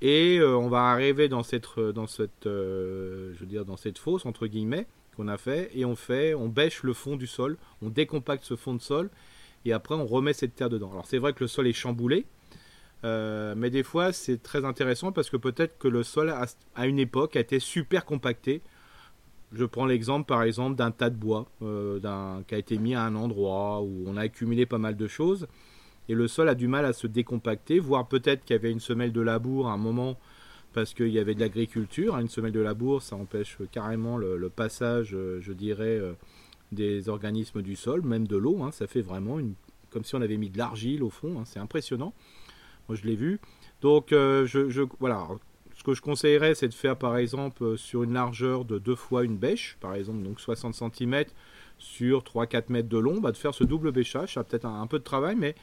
[0.02, 3.78] et euh, on va arriver dans cette, euh, dans cette, euh, je veux dire, dans
[3.78, 7.28] cette fosse entre guillemets qu'on a fait, et on fait, on bêche le fond du
[7.28, 9.10] sol, on décompacte ce fond de sol,
[9.66, 10.90] et après on remet cette terre dedans.
[10.92, 12.26] Alors c'est vrai que le sol est chamboulé,
[13.04, 16.34] mais des fois c'est très intéressant parce que peut-être que le sol
[16.76, 18.62] à une époque a été super compacté.
[19.52, 23.16] Je prends l'exemple par exemple d'un tas de bois qui a été mis à un
[23.16, 25.46] endroit où on a accumulé pas mal de choses
[26.12, 28.82] et le sol a du mal à se décompacter, voire peut-être qu'il y avait une
[28.82, 30.20] semelle de labour à un moment
[30.74, 32.18] parce qu'il y avait de l'agriculture.
[32.18, 36.12] Une semelle de labour, ça empêche carrément le, passage, euh, je dirais, euh,
[36.74, 38.62] des organismes du sol, même de l'eau.
[38.62, 38.72] Hein.
[38.74, 39.54] ça fait vraiment une,
[39.90, 41.40] comme si on avait mis de l'argile au fond.
[41.40, 41.44] Hein.
[41.46, 42.14] c'est impressionnant.
[42.90, 43.40] Moi, je l'ai vu.
[43.80, 44.46] Donc, euh,
[45.00, 45.30] voilà.
[45.78, 49.24] Ce que je conseillerais, c'est de faire par exemple sur une largeur de deux fois
[49.24, 51.24] une bêche, par exemple, donc 60 cm
[51.82, 54.36] sur 3-4 mètres de long, bah, de faire ce double bêchage.
[54.36, 55.56] Ça a peut-être un, peu de travail, mais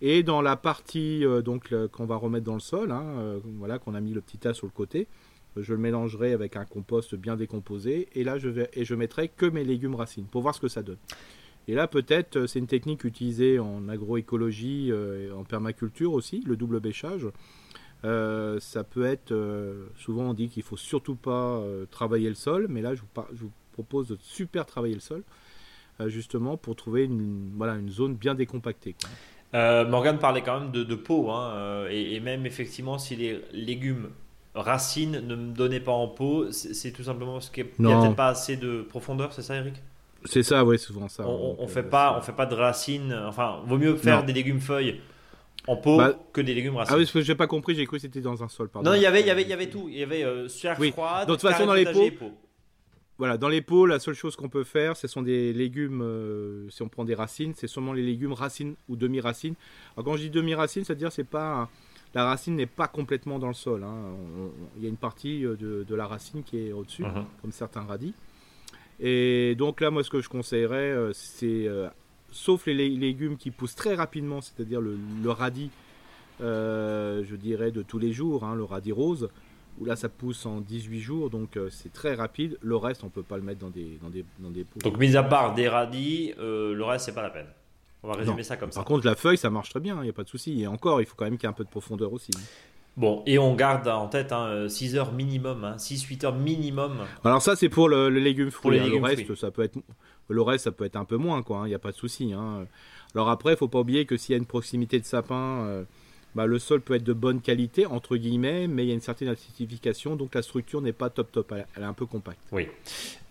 [0.00, 3.78] et dans la partie euh, donc qu'on va remettre dans le sol, hein, euh, voilà,
[3.78, 5.08] qu'on a mis le petit tas sur le côté,
[5.56, 8.08] euh, je le mélangerai avec un compost bien décomposé.
[8.14, 10.68] Et là, je vais et je mettrai que mes légumes racines pour voir ce que
[10.68, 10.98] ça donne.
[11.68, 16.80] Et là, peut-être, c'est une technique utilisée en agroécologie, et en permaculture aussi, le double
[16.80, 17.26] bêchage.
[18.02, 19.34] ça peut être,
[19.96, 23.42] souvent on dit qu'il faut surtout pas travailler le sol, mais là je vous, je
[23.42, 25.22] vous, propose de super travailler le sol,
[26.06, 28.96] justement pour trouver une, voilà, une zone bien décompactée.
[29.54, 33.40] Euh, Morgan parlait quand même de, de pot, hein, euh, et, même effectivement, si les
[33.52, 34.10] légumes
[34.54, 38.16] racines ne me donnaient pas en pot, c'est tout simplement parce qu'il n'y a peut-être
[38.16, 39.74] pas assez de profondeur, c'est ça, Eric?
[40.24, 41.26] C'est ça, oui, souvent ça.
[41.26, 43.12] On, ne fait pas, on fait pas de racines.
[43.26, 45.00] Enfin, vaut mieux faire des légumes feuilles
[45.66, 46.94] en pot bah, que des légumes racines.
[46.94, 48.68] Ah oui, parce que j'ai pas compris, j'ai cru que c'était dans un sol.
[48.68, 48.90] Pardon.
[48.90, 49.88] Non, il y avait, il y avait, il y avait tout.
[49.88, 51.26] Il y avait euh, froide.
[51.26, 52.32] De toute façon, dans les pots.
[53.20, 56.70] Voilà, dans les pots, la seule chose qu'on peut faire, ce sont des légumes, euh,
[56.70, 59.56] si on prend des racines, c'est seulement les légumes racines ou demi-racines.
[59.94, 61.68] Alors quand je dis demi-racine, c'est-à-dire c'est pas
[62.14, 63.84] la racine n'est pas complètement dans le sol.
[63.84, 64.16] Hein.
[64.78, 67.26] Il y a une partie euh, de, la racine qui est au-dessus, mhm.
[67.42, 68.14] comme certains radis.
[69.00, 71.68] Et donc là, moi, ce que je conseillerais, euh, c'est,
[72.32, 74.96] sauf les légumes qui poussent très rapidement, c'est-à-dire le,
[75.30, 75.68] radis,
[76.40, 79.28] je dirais, de tous les jours, hein, le radis rose,
[79.80, 82.58] où là ça pousse en 18 jours, donc euh, c'est très rapide.
[82.60, 85.16] Le reste, on peut pas le mettre dans des, dans des, dans des Donc, mis
[85.16, 87.46] à part des radis, euh, le reste, c'est pas la peine.
[88.02, 88.80] On va résumer ça comme ça.
[88.80, 90.62] Par contre, la feuille, ça marche très bien, il n'y a pas de souci.
[90.62, 92.30] Et encore, il faut quand même qu'il y ait un peu de profondeur aussi.
[92.96, 96.98] Bon, et on garde en tête hein, 6 heures minimum, 6-8 hein, heures minimum.
[97.24, 98.78] Alors ça, c'est pour le, légume fruit.
[98.78, 98.86] Hein.
[98.88, 99.78] le reste, ça peut être,
[100.28, 101.62] le reste, ça peut être un peu moins, quoi.
[101.66, 102.32] Il n'y a pas de souci.
[103.14, 105.84] Alors après, il faut pas oublier que s'il y a une proximité de sapin, euh,
[106.34, 109.00] bah, le sol peut être de bonne qualité, entre guillemets, mais il y a une
[109.00, 112.38] certaine acidification, donc la structure n'est pas top top, elle, est un peu compacte.
[112.52, 112.68] Oui.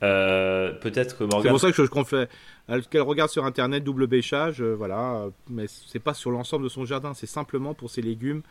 [0.04, 4.62] Euh, peut-être que C'est pour ça que je, je qu'elle regarde sur internet double bêchage,
[4.62, 8.42] euh, voilà, mais c'est pas sur l'ensemble de son jardin, c'est simplement pour ses légumes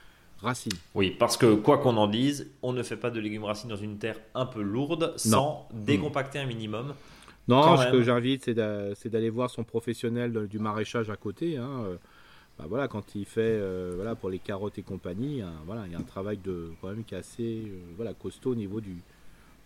[0.41, 0.73] racines.
[0.95, 3.77] Oui, parce que quoi qu'on en dise, on ne fait pas de légumes racines dans
[3.77, 6.95] une terre un peu lourde sans décompacter un minimum.
[7.49, 11.57] Non, ce que j'invite, c'est d'aller voir son professionnel du maraîchage à côté.
[11.57, 11.99] Hein.
[12.59, 15.95] Bah voilà, quand il fait euh, voilà, pour les carottes et compagnie, voilà, il y
[15.95, 18.97] a un travail de, quand même qui est assez euh, voilà, costaud au niveau du,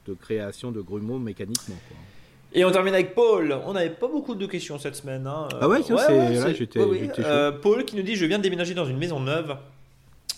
[0.06, 1.76] de création de grumeaux mécaniquement.
[2.52, 3.58] Et on termine avec Paul.
[3.64, 5.26] On n'avait pas beaucoup de questions cette semaine.
[5.26, 5.48] Hein.
[5.58, 6.80] Ah ouais, c'est j'étais
[7.62, 9.56] Paul qui nous dit Je viens de déménager dans une maison neuve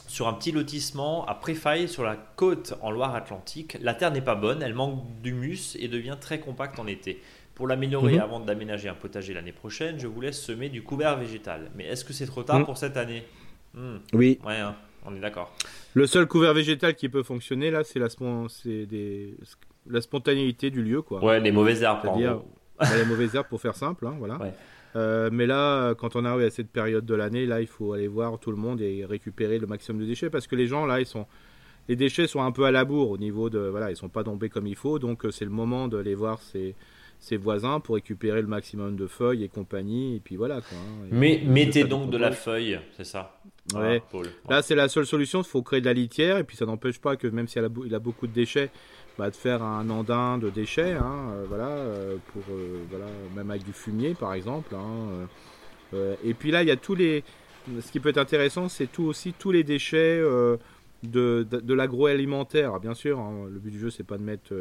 [0.07, 3.77] sur un petit lotissement à Préfaille sur la côte en Loire-Atlantique.
[3.83, 7.21] La terre n'est pas bonne, elle manque d'humus et devient très compacte en été.
[7.55, 8.21] Pour l'améliorer mhm.
[8.21, 11.71] avant d'aménager un potager l'année prochaine, je vous laisse semer du couvert végétal.
[11.77, 12.65] Mais est-ce que c'est trop tard mhm.
[12.65, 13.25] pour cette année?
[13.75, 13.99] Hmm.
[14.13, 14.39] Oui.
[14.45, 15.55] Ouais, hein, on est d'accord.
[15.95, 18.09] Le seul couvert végétal qui peut fonctionner là, c'est la,
[19.89, 21.03] la spontanéité du lieu.
[21.03, 21.23] Quoi.
[21.25, 22.01] Ouais, les mauvaises herbes.
[22.03, 22.41] C'est-à-dire
[22.97, 24.07] les mauvaises herbes pour faire simple.
[24.07, 24.39] Hein, voilà.
[24.97, 28.09] Euh, mais là, quand on arrive à cette période de l'année, là, il faut aller
[28.09, 31.01] voir tout le monde et récupérer le maximum de déchets parce que les gens là,
[31.01, 31.27] ils sont
[31.89, 34.25] les déchets sont un peu à la bourre au niveau de voilà, ils sont pas
[34.25, 36.75] tombés comme il faut, donc euh, c'est le moment de les voir ces
[37.25, 40.17] ses voisins pour récupérer le maximum de feuilles et compagnie.
[40.17, 40.61] Et puis voilà.
[40.61, 41.09] Quoi, hein.
[41.11, 43.41] Mais mettez donc de la feuille, c'est ça?
[43.75, 44.03] Ouais.
[44.51, 45.41] Là, c'est la seule solution.
[45.41, 46.37] Il faut créer de la litière.
[46.37, 48.71] Et puis ça n'empêche pas que même s'il a, il a beaucoup de déchets,
[49.19, 50.93] bah, de faire un andin de déchets.
[50.93, 54.75] Hein, euh, voilà, euh, pour, euh, voilà, même avec du fumier par exemple.
[54.75, 55.27] Hein,
[56.25, 57.25] et puis là, il y a tous les.
[57.81, 60.59] Ce qui peut être intéressant, c'est tout aussi tous les déchets de,
[61.03, 62.81] de, de l'agroalimentaire.
[62.81, 63.19] Bien sûr,
[63.51, 64.53] le but du jeu, c'est pas de mettre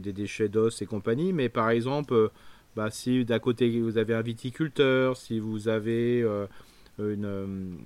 [0.00, 1.32] des déchets d'os et compagnie.
[1.32, 2.28] Mais par exemple, euh,
[2.74, 6.46] bah, si d'à côté vous avez un viticulteur, si vous avez euh,
[6.98, 7.78] une,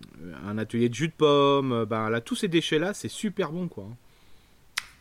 [0.47, 3.69] un atelier de jus de pomme, bah, là, tous ces déchets-là, c'est super bon.
[3.69, 3.87] quoi.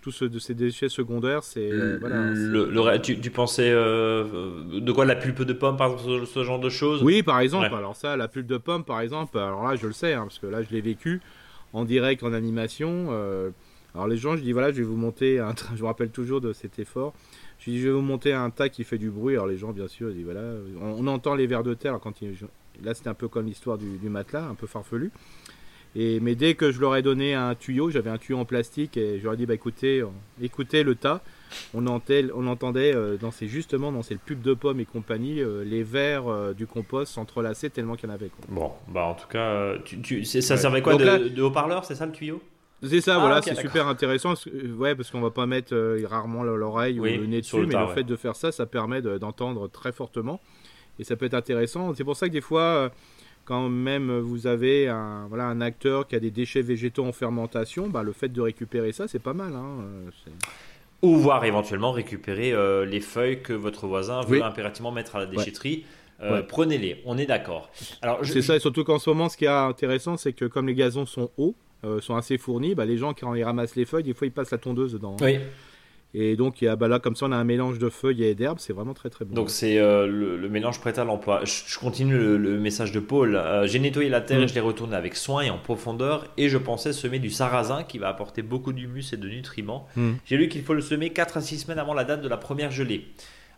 [0.02, 1.98] Tous de ces déchets secondaires, c'est.
[2.00, 6.70] voilà, le, tu, pensais de quoi La pulpe de pomme, par exemple, ce, genre de
[6.70, 7.04] choses?
[7.04, 7.74] Oui, par exemple.
[7.76, 10.40] Alors, ça, la pulpe de pomme, par exemple, alors là, je le sais, hein, parce
[10.40, 11.20] que là, je l'ai vécu
[11.74, 13.10] en direct, en animation.
[13.96, 15.54] Alors les gens, je dis voilà, je vais vous monter un.
[15.76, 17.14] Je me rappelle toujours de cet effort.
[17.60, 19.36] Je dis je vais vous monter un tas qui fait du bruit.
[19.36, 20.42] Alors les gens, bien sûr, ils disent voilà,
[20.82, 22.36] on, entend les vers de terre quand il,
[22.84, 25.12] là c'était un peu comme l'histoire du, matelas, un peu farfelu.
[25.96, 28.96] Et mais dès que je leur ai donné un tuyau, j'avais un tuyau en plastique
[28.96, 30.04] et je leur ai dit bah écoutez,
[30.40, 31.22] écoutez le tas.
[31.74, 35.42] On, entendait, on entendait euh, dans ces justement dans ces pubs de pommes et compagnie
[35.42, 38.30] euh, les vers euh, du compost s'entrelacer tellement qu'il y en avait.
[38.50, 42.12] Bon, bah en tout cas, tu, ça servait quoi de, de haut-parleur, c'est ça le
[42.12, 42.40] tuyau?
[42.84, 44.34] C'est ça, voilà, ah, c'est super intéressant.
[44.78, 47.88] Ouais, parce qu'on va pas mettre euh, rarement l'oreille ou le nez dessus, mais le
[47.94, 50.40] fait de faire ça, ça permet d'entendre très fortement.
[50.98, 51.94] Et ça peut être intéressant.
[51.96, 52.90] C'est pour ça que des fois, euh,
[53.46, 57.88] quand même vous avez un, voilà, un acteur qui a des déchets végétaux en fermentation,
[57.88, 59.54] bah, le fait de récupérer ça, c'est pas mal.
[59.54, 59.78] Hein,
[60.28, 60.32] euh,
[61.02, 62.54] ou voir éventuellement récupérer
[62.86, 65.86] les feuilles que votre voisin veut impérativement mettre à la déchetterie.
[66.50, 67.70] Prenez-les, on est d'accord.
[68.02, 70.68] Alors, C'est ça, et surtout qu'en ce moment, ce qui est intéressant, c'est que comme
[70.68, 73.86] les gazons sont hauts, euh, sont assez fournis, bah, les gens quand ils ramassent les
[73.86, 75.16] feuilles, des fois ils passent la tondeuse dedans.
[75.22, 75.40] Oui.
[76.16, 78.24] Et donc, il y a, bah là, comme ça, on a un mélange de feuilles
[78.24, 79.36] et d'herbes, c'est vraiment très très bon.
[79.36, 81.42] Donc, c'est euh, le, mélange prêt à l'emploi.
[81.46, 83.36] Je, continue le, message de Paul.
[83.36, 84.48] Euh, j'ai nettoyé la terre et mm.
[84.48, 86.26] je l'ai retourné avec soin et en profondeur.
[86.38, 89.88] Et je pensais semer du sarrasin qui va apporter beaucoup d'humus et de nutriments.
[89.96, 90.14] Mm.
[90.26, 92.38] J'ai lu qu'il faut le semer 4 à 6 semaines avant la date de la
[92.38, 93.06] première gelée.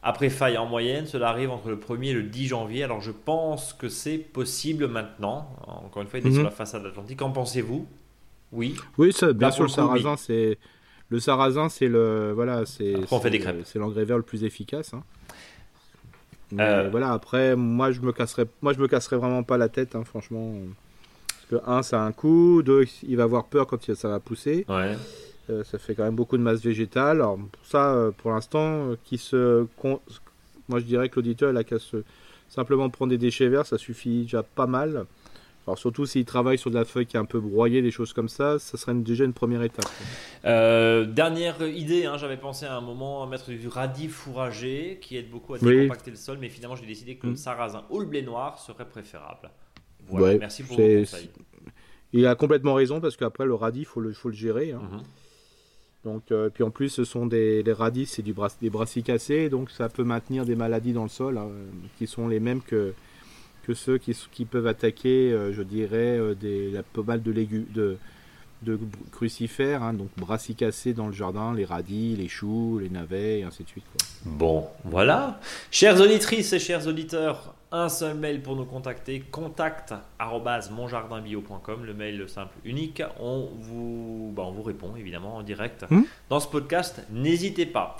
[0.03, 2.83] Après faille en moyenne, cela arrive entre le 1er et le 10 janvier.
[2.83, 5.55] Alors, je pense que c'est possible maintenant.
[5.67, 6.33] Encore une fois, il est mm-hmm.
[6.33, 7.19] sur la façade atlantique.
[7.19, 7.87] Qu'en pensez-vous?
[8.51, 8.75] Oui.
[8.97, 10.57] Oui, ça, bien sûr, le sarrasin, c'est
[11.09, 12.95] le sarrasin, c'est le voilà, c'est
[13.63, 14.93] c'est l'engrais vert le plus efficace.
[14.93, 15.03] Hein.
[16.59, 16.89] Euh.
[16.89, 20.03] Voilà, après, moi, je me casserai, moi, je me casserai vraiment pas la tête, hein,
[20.03, 20.53] franchement.
[21.27, 22.61] Parce que un, ça a un coût.
[22.61, 24.65] Deux, il va avoir peur quand ça va pousser.
[24.67, 24.97] Ouais.
[25.49, 27.17] Euh, ça fait quand même beaucoup de masse végétale.
[27.17, 31.63] Alors pour ça, euh, pour l'instant, qui se, moi, je dirais que l'auditeur, il a
[31.63, 32.03] qu'à se
[32.49, 35.05] simplement prendre des déchets verts, ça suffit déjà pas mal.
[35.67, 38.13] Alors surtout s'il travaille sur de la feuille qui est un peu broyée, des choses
[38.13, 39.85] comme ça, ça serait déjà une première étape.
[40.45, 45.17] Euh, dernière idée, hein, j'avais pensé à un moment à mettre du radis fourragé qui
[45.17, 47.37] aide beaucoup à décompacter le sol, mais finalement j'ai décidé que le mm.
[47.37, 49.51] sarrasin ou le blé noir serait préférable.
[50.07, 51.29] Voilà, merci pour vos conseils.
[52.13, 54.71] Il a complètement raison parce qu'après le radis, il faut le, faut le gérer.
[54.71, 54.81] Hein.
[54.83, 55.03] Mm-hmm.
[56.03, 59.69] Donc, euh, puis en plus, ce sont des les radis, c'est du des brassicacées, donc
[59.69, 61.49] ça peut maintenir des maladies dans le sol hein,
[61.99, 62.93] qui sont les mêmes que
[63.63, 67.67] que ceux qui, qui peuvent attaquer, euh, je dirais, euh, des, la pommade de légumes,
[67.73, 67.97] de,
[68.63, 68.79] de
[69.11, 73.63] crucifères, hein, donc brassicacées dans le jardin, les radis, les choux, les navets, et ainsi
[73.63, 73.85] de suite.
[74.25, 75.39] Bon, voilà.
[75.71, 79.93] Chères auditrices et chers auditeurs, un seul mail pour nous contacter, contact
[80.71, 83.01] monjardinbio.com, le mail simple unique.
[83.19, 87.01] On vous, bah, on vous répond évidemment en direct hmm dans ce podcast.
[87.11, 87.97] N'hésitez pas.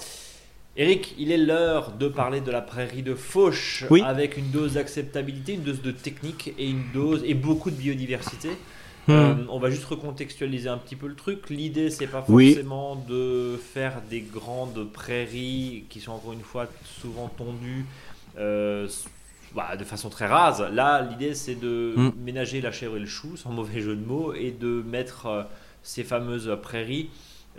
[0.78, 5.54] Eric, il est l'heure de parler de la prairie de Fauche avec une dose d'acceptabilité,
[5.54, 8.50] une dose de technique et une dose et beaucoup de biodiversité.
[9.10, 11.50] Euh, on va juste recontextualiser un petit peu le truc.
[11.50, 16.68] L'idée, c'est pas forcément de faire des grandes prairies qui sont encore une fois
[17.02, 17.86] souvent tondues
[18.38, 18.88] euh,
[19.54, 20.62] bah, de façon très rase.
[20.72, 22.12] Là, l'idée, c'est de hmm.
[22.24, 25.44] ménager la chèvre et le chou, sans mauvais jeu de mots, et de mettre euh,
[25.84, 27.10] ces fameuses prairies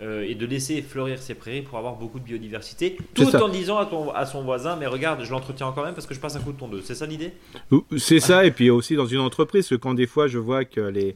[0.01, 3.85] et de laisser fleurir ces prairies pour avoir beaucoup de biodiversité, tout en disant à,
[3.85, 6.39] ton, à, son voisin, mais regarde, je l'entretiens quand même parce que je passe un
[6.39, 6.83] coup de tondeuse.
[6.83, 7.31] C'est ça l'idée?
[7.97, 10.81] C'est ça, et puis aussi dans une entreprise, que quand des fois je vois que
[10.81, 11.15] les,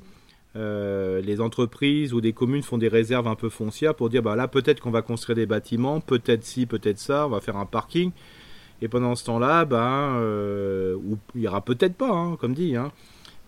[0.55, 4.35] euh, les entreprises ou des communes font des réserves un peu foncières pour dire bah
[4.35, 7.65] là peut-être qu'on va construire des bâtiments, peut-être ci, peut-être ça, on va faire un
[7.65, 8.11] parking.
[8.81, 10.97] Et pendant ce temps-là, ben, euh,
[11.35, 12.75] il y aura peut-être pas, hein, comme dit.
[12.75, 12.91] Hein.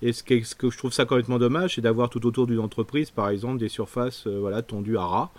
[0.01, 2.59] Et ce que, ce que, je trouve ça complètement dommage, c'est d'avoir tout autour d'une
[2.59, 5.29] entreprise, par exemple, des surfaces euh, voilà, tondues à ras,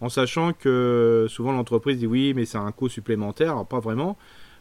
[0.00, 3.52] en sachant que souvent l'entreprise dit oui, mais c'est un coût supplémentaire.
[3.52, 4.16] Alors, pas vraiment.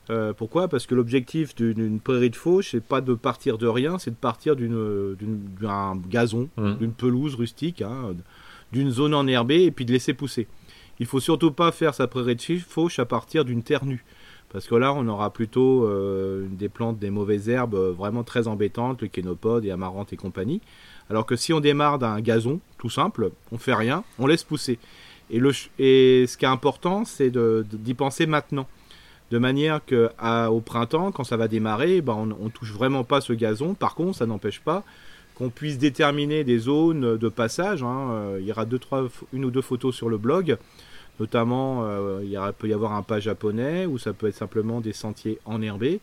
[0.10, 0.68] Euh, pourquoi?
[0.68, 4.16] Parce que l'objectif d'une prairie de fauche, c'est pas de partir de rien, c'est de
[4.16, 6.74] partir d'un gazon, mmh.
[6.76, 8.16] d'une pelouse rustique, hein,
[8.72, 10.48] d'une zone enherbée et puis de laisser pousser.
[11.00, 14.04] Il faut surtout pas faire sa prairie de fauche à partir d'une terre nue.
[14.52, 18.48] Parce que là, on aura plutôt euh, des plantes, des mauvaises herbes euh, vraiment très
[18.48, 20.62] embêtantes, le kénopode et amarante et compagnie.
[21.10, 24.80] Alors que si on démarre d'un gazon, tout simple, on fait rien, on laisse pousser.
[25.30, 28.68] Et, le, et ce qui est important, c'est d'y penser maintenant
[29.32, 30.10] de manière que
[30.50, 33.74] au printemps, quand ça va démarrer, ben, on, ne touche vraiment pas ce gazon.
[33.74, 34.84] Par contre, ça n'empêche pas
[35.36, 37.82] qu'on puisse déterminer des zones de passage.
[37.82, 38.10] Hein.
[38.12, 40.58] Euh, il y aura deux, trois, une ou deux photos sur le blog.
[41.20, 44.94] Notamment, euh, il peut y avoir un pas japonais ou ça peut être simplement des
[44.94, 46.00] sentiers enherbés.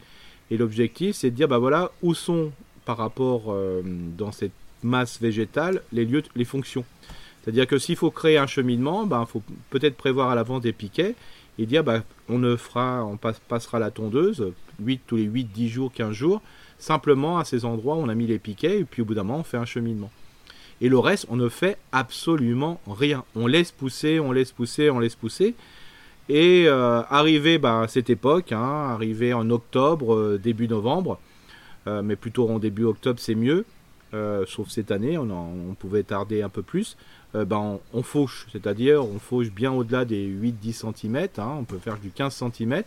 [0.51, 2.53] Et l'objectif, c'est de dire, bah voilà, où sont
[2.85, 4.53] par rapport euh, dans cette
[4.83, 6.85] masse végétale les lieux, les fonctions.
[7.43, 10.73] C'est-à-dire que s'il faut créer un cheminement, il ben, faut peut-être prévoir à l'avance des
[10.73, 11.15] piquets
[11.59, 15.69] et dire bah, on ne fera, on passera la tondeuse 8, tous les 8, 10
[15.69, 16.43] jours, 15 jours,
[16.79, 19.25] simplement à ces endroits où on a mis les piquets, et puis au bout d'un
[19.25, 20.11] moment on fait un cheminement.
[20.81, 23.25] Et le reste, on ne fait absolument rien.
[23.35, 25.55] On laisse pousser, on laisse pousser, on laisse pousser.
[26.29, 31.19] Et euh, arrivé bah, à cette époque, hein, arrivé en octobre, euh, début novembre,
[31.87, 33.65] euh, mais plutôt en début octobre c'est mieux,
[34.47, 36.97] sauf cette année, on, pouvait tarder un peu plus.
[37.35, 41.99] Ben, on, fauche, c'est-à-dire on fauche bien au-delà des 8-10 cm, hein, on peut faire
[41.99, 42.83] du 15 cm,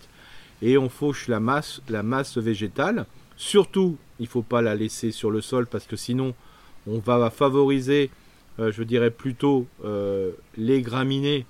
[0.64, 3.06] et on fauche la masse, la masse végétale.
[3.38, 6.34] Surtout, il ne faut pas la laisser sur le sol parce que sinon
[6.88, 8.10] on va favoriser,
[8.60, 11.46] euh, je dirais plutôt, euh, les graminées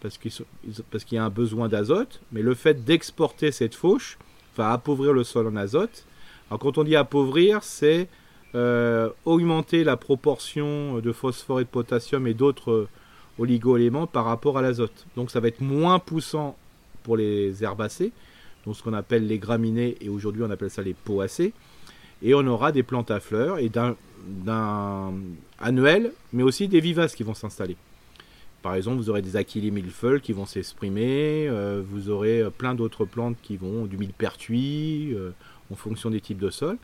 [0.00, 4.16] parce qu'il y a un besoin d'azote, mais le fait d'exporter cette fauche
[4.56, 6.04] va appauvrir le sol en azote.
[6.48, 8.08] Alors quand on dit appauvrir, c'est
[8.54, 12.86] euh, augmenter la proportion de phosphore et de potassium et d'autres
[13.38, 15.06] oligo-éléments par rapport à l'azote.
[15.16, 16.56] Donc ça va être moins poussant
[17.02, 18.12] pour les herbacées,
[18.64, 21.52] donc ce qu'on appelle les graminées, et aujourd'hui on appelle ça les poacées.
[22.22, 23.94] Et on aura des plantes à fleurs et d'un
[25.60, 27.76] annuel, mais aussi des vivaces qui vont s'installer.
[28.62, 33.04] Par exemple, vous aurez des achilles millefeuilles qui vont s'exprimer, euh, vous aurez plein d'autres
[33.04, 35.16] plantes qui vont, du millepertuis,
[35.70, 36.78] en fonction des types de sols.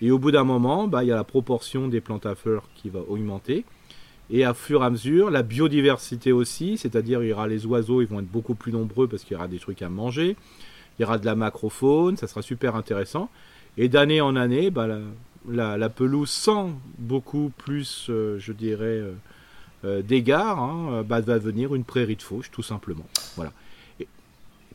[0.00, 2.68] Et au bout d'un moment, bah, il y a la proportion des plantes à fleurs
[2.74, 3.64] qui va augmenter.
[4.30, 8.02] Et à fur et à mesure, la biodiversité aussi, c'est-à-dire il y aura les oiseaux,
[8.02, 10.36] ils vont être beaucoup plus nombreux parce qu'il y aura des trucs à manger.
[10.98, 13.30] Il y aura de la macrofaune, ça sera super intéressant.
[13.78, 14.88] Et d'année en année, bah,
[15.48, 19.12] la, pelouse sans beaucoup plus, euh, je dirais, euh,
[19.84, 23.06] euh d'égards, hein, bah, va devenir une prairie de fauche, tout simplement.
[23.36, 23.52] Voilà.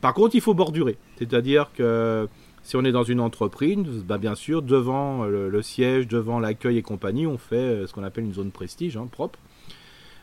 [0.00, 0.96] par contre, il faut bordurer.
[1.18, 2.26] C'est-à-dire que
[2.62, 6.82] si on est dans une entreprise, bah bien sûr, devant le, siège, devant l'accueil et
[6.82, 9.38] compagnie, on fait ce qu'on appelle une zone prestige, hein, propre.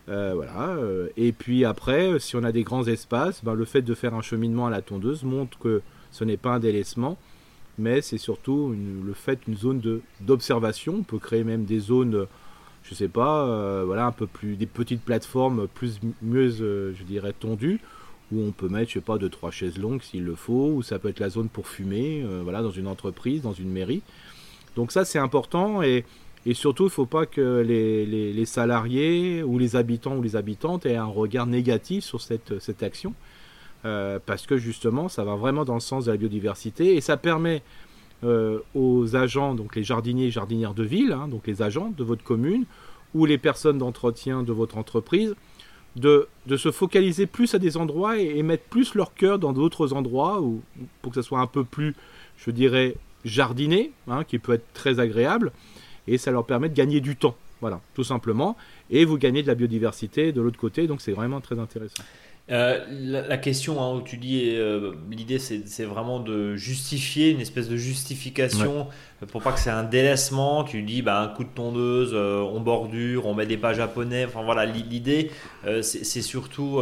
[0.07, 0.75] Voilà.
[1.17, 4.23] Et puis après, si on a des grands espaces, bah, le fait de faire un
[4.23, 7.19] cheminement à la tondeuse montre que ce n'est pas un délaissement,
[7.77, 10.97] mais c'est surtout le fait d'une zone d'observation.
[10.99, 12.27] On peut créer même des zones,
[12.83, 17.79] je sais pas, voilà, un peu plus des petites plateformes plus mieux, je dirais, tondues
[18.31, 20.81] où on peut mettre, je sais pas, deux, trois chaises longues s'il le faut, ou
[20.81, 24.01] ça peut être la zone pour fumer, euh, voilà, dans une entreprise, dans une mairie.
[24.75, 26.05] Donc ça, c'est important, et,
[26.53, 30.85] surtout, il ne faut pas que les, les, salariés ou les habitants ou les habitantes
[30.85, 33.13] aient un regard négatif sur cette, cette action,
[33.85, 37.17] euh, parce que justement, ça va vraiment dans le sens de la biodiversité, et ça
[37.17, 37.63] permet
[38.23, 42.03] euh, aux agents, donc les jardiniers et jardinières de ville, hein, donc les agents de
[42.03, 42.65] votre commune,
[43.13, 45.35] ou les personnes d'entretien de votre entreprise,
[45.95, 50.41] de, se focaliser plus à des endroits et, mettre plus leur cœur dans d'autres endroits
[51.01, 51.95] pour que ça soit un peu plus,
[52.37, 55.51] je dirais, jardiné, hein, qui peut être très agréable,
[56.07, 57.35] et ça leur permet de gagner du temps.
[57.59, 58.57] Voilà, tout simplement.
[58.89, 62.03] Et vous gagnez de la biodiversité de l'autre côté, donc c'est vraiment très intéressant.
[62.49, 67.69] Euh, la, question hein, où tu dis euh, l'idée c'est vraiment de justifier une espèce
[67.69, 68.87] de justification
[69.27, 70.63] pour pas que c'est un délaissement.
[70.63, 74.25] Tu dis bah, un coup de tondeuse on bordure on met des pas japonais.
[74.25, 75.31] Enfin voilà l'idée
[75.81, 76.81] c'est surtout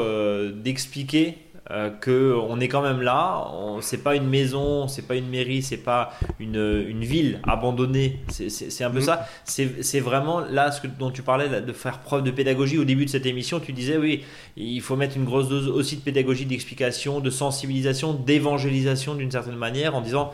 [0.55, 1.37] d'expliquer
[1.71, 3.45] euh, que on est quand même là.
[3.81, 8.19] C'est pas une maison, c'est pas une mairie, c'est pas une, une, ville abandonnée.
[8.29, 9.01] C'est un peu mm.
[9.01, 9.27] ça.
[9.45, 13.05] C'est vraiment là ce que, dont tu parlais de faire preuve de pédagogie au début
[13.05, 13.59] de cette émission.
[13.59, 14.23] Tu disais oui,
[14.57, 19.55] il faut mettre une grosse dose aussi de pédagogie, d'explication, de sensibilisation, d'évangélisation d'une certaine
[19.55, 20.31] manière en disant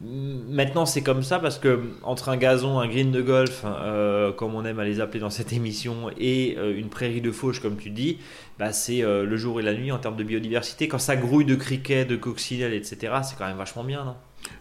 [0.00, 4.54] Maintenant, c'est comme ça parce que entre un gazon, un green de golf, euh, comme
[4.54, 7.78] on aime à les appeler dans cette émission, et euh, une prairie de fauche, comme
[7.78, 8.18] tu dis,
[8.58, 10.86] bah, c'est euh, le jour et la nuit en termes de biodiversité.
[10.86, 14.16] Quand ça grouille de criquets, de coccinelles, etc., c'est quand même vachement bien, non?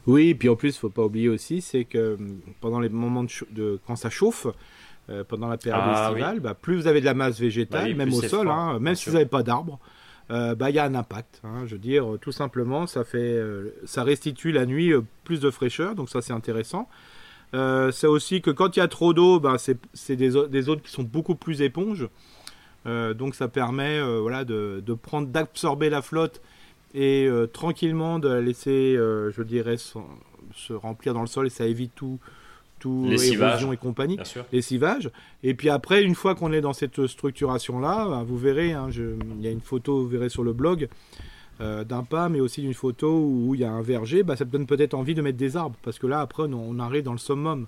[0.07, 2.17] Oui, et puis en plus, il faut pas oublier aussi, c'est que
[2.61, 4.47] pendant les moments de, quand ça chauffe,
[5.27, 8.13] pendant la période ah estivale, bah, plus vous avez de la masse végétale, bah même
[8.13, 9.79] au sol, hein, même si vous n'avez pas d'arbres,
[10.31, 11.41] euh, bah, il y a un impact.
[11.43, 11.65] Hein.
[11.65, 16.09] je veux dire, tout simplement, euh, ça restitue la nuit euh, plus de fraîcheur, donc
[16.09, 16.89] ça c'est intéressant.
[17.53, 20.91] c'est aussi que quand il y a trop d'eau, bah, c'est des, des zones qui
[20.91, 22.07] sont beaucoup plus éponges.
[22.85, 26.41] donc ça permet voilà, de, de prendre, d'absorber la flotte
[26.93, 31.93] et tranquillement de la laisser, je dirais, se remplir dans le sol et ça évite
[31.95, 32.19] tout,
[33.07, 34.17] les érosion et compagnie.
[35.43, 39.43] Et puis après, une fois qu'on est dans cette structuration-là, bah, vous verrez, hein, il
[39.43, 40.87] y a une photo, vous verrez sur le blog,
[41.61, 44.43] euh, d'un pas, mais aussi d'une photo où il y a un verger, bah, ça
[44.43, 47.17] donne peut-être envie de mettre des arbres, parce que là, après, on, arrive dans le
[47.17, 47.67] summum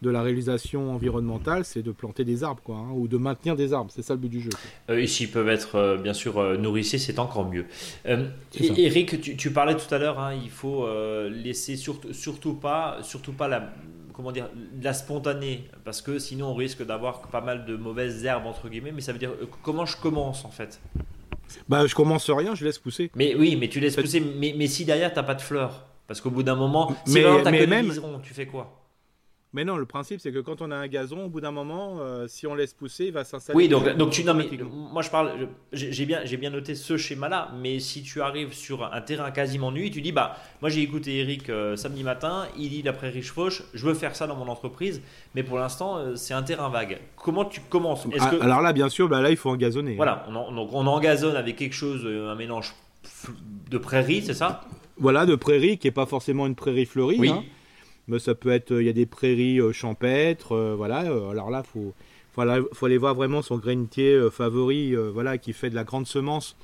[0.00, 3.74] de la réalisation environnementale, c'est de planter des arbres, quoi, hein, ou de maintenir des
[3.74, 3.90] arbres.
[3.94, 4.50] C'est ça le but du jeu.
[4.88, 7.66] Euh, et s'ils peuvent être, euh, bien sûr, nourrissés, c'est encore mieux.
[8.58, 10.86] Eric, tu, parlais tout à l'heure, hein, il faut
[11.28, 13.74] laisser surtout, surtout pas, surtout pas la,
[14.16, 18.24] comment dire, de la spontanée, parce que sinon on risque d'avoir pas mal de mauvaises
[18.24, 18.92] herbes entre guillemets.
[18.92, 20.80] Mais ça veut dire euh, comment je commence en fait?
[21.68, 23.10] Bah je commence rien, je laisse pousser.
[23.14, 24.20] Mais oui, mais tu laisses pousser.
[24.20, 27.66] Mais, mais si derrière t'as pas de fleurs, parce qu'au bout d'un moment, si mais,
[27.66, 27.92] même,
[28.22, 28.85] tu fais quoi?
[29.56, 31.96] Mais non, le principe, c'est que quand on a un gazon, au bout d'un moment,
[32.00, 33.56] euh, si on laisse pousser, il va s'installer.
[33.56, 34.46] Oui, donc, donc tu, non, mais
[34.92, 39.30] moi je parle, j'ai bien, noté ce schéma-là, mais si tu arrives sur un terrain
[39.30, 43.08] quasiment nu, tu dis, bah, moi j'ai écouté Eric euh, samedi matin, il dit d'après
[43.08, 45.00] Rich Fauche, je veux faire ça dans mon entreprise,
[45.34, 46.98] mais pour l'instant, euh, c'est un terrain vague.
[47.16, 48.06] Comment tu commences?
[48.20, 49.96] Ah, Alors là, bien sûr, bah, là, il faut engazonner.
[49.96, 52.74] Voilà, on, donc on engazonne avec quelque chose, un mélange
[53.70, 54.60] de prairie, c'est ça?
[54.98, 57.16] Voilà, de prairie, qui n'est pas forcément une prairie fleurie.
[57.18, 57.30] Oui.
[57.30, 57.42] Hein
[58.08, 61.04] mais ça peut être, il y a des prairies euh, champêtres, euh, voilà.
[61.04, 61.94] Euh, alors là, faut,
[62.34, 62.42] faut,
[62.72, 66.56] faut, aller voir vraiment son grainier favori, voilà, qui fait de la grande semence.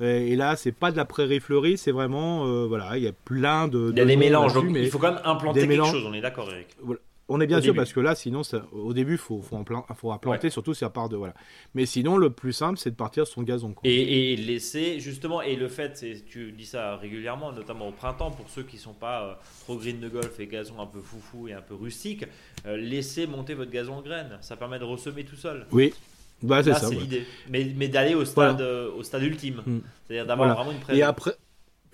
[0.00, 3.68] Et là, c'est pas de la prairie fleurie, c'est vraiment, voilà, il y a plein
[3.68, 3.90] de.
[3.92, 6.04] Il y a des mélanges, donc il faut quand même implanter quelque chose.
[6.06, 6.66] On est d'accord, Eric.
[6.82, 7.00] Voilà.
[7.28, 9.58] On est bien sûr parce que là, sinon, au début, il faut, faut,
[9.96, 11.34] faut planter, surtout si à part de voilà.
[11.74, 13.74] Mais sinon, le plus simple, c'est de partir sur son gazon.
[13.82, 18.62] Et, laisser justement, et le fait, tu dis ça régulièrement, notamment au printemps, pour ceux
[18.62, 21.62] qui sont pas euh, trop green de golf et gazon un peu foufou et un
[21.62, 22.26] peu rustique,
[22.66, 24.36] euh, laissez monter votre gazon en graines.
[24.42, 25.66] Ça permet de ressemer tout seul.
[25.72, 25.94] Oui.
[26.42, 26.88] Bah, c'est ça.
[26.88, 27.24] c'est l'idée.
[27.48, 29.62] Mais, mais d'aller au stade, euh, au stade ultime.
[29.64, 29.78] Mm.
[30.06, 31.00] C'est-à-dire d'avoir vraiment une présence.
[31.00, 31.32] Et après.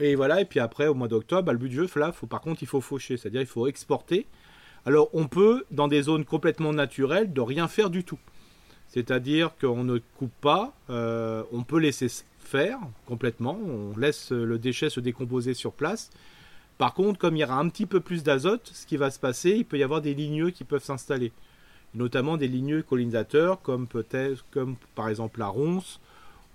[0.01, 2.27] Et voilà, et puis après, au mois d'octobre, bah, le but du jeu, là, faut,
[2.27, 4.27] par contre, il faut faucher, c'est-à-dire il faut exporter
[4.87, 8.19] alors on peut, dans des zones complètement naturelles, de rien faire du tout.
[8.89, 12.09] C'est-à-dire qu'on ne coupe pas, euh, on peut laisser
[12.39, 16.11] faire complètement, on laisse le déchet se décomposer sur place.
[16.81, 19.21] Par contre, comme il y aura un petit peu plus d'azote, ce qui va se
[19.21, 21.31] passer, il peut y avoir des ligneux qui peuvent s'installer.
[21.95, 26.01] Notamment des ligneux collinisateurs, comme peut-être, comme par exemple la ronce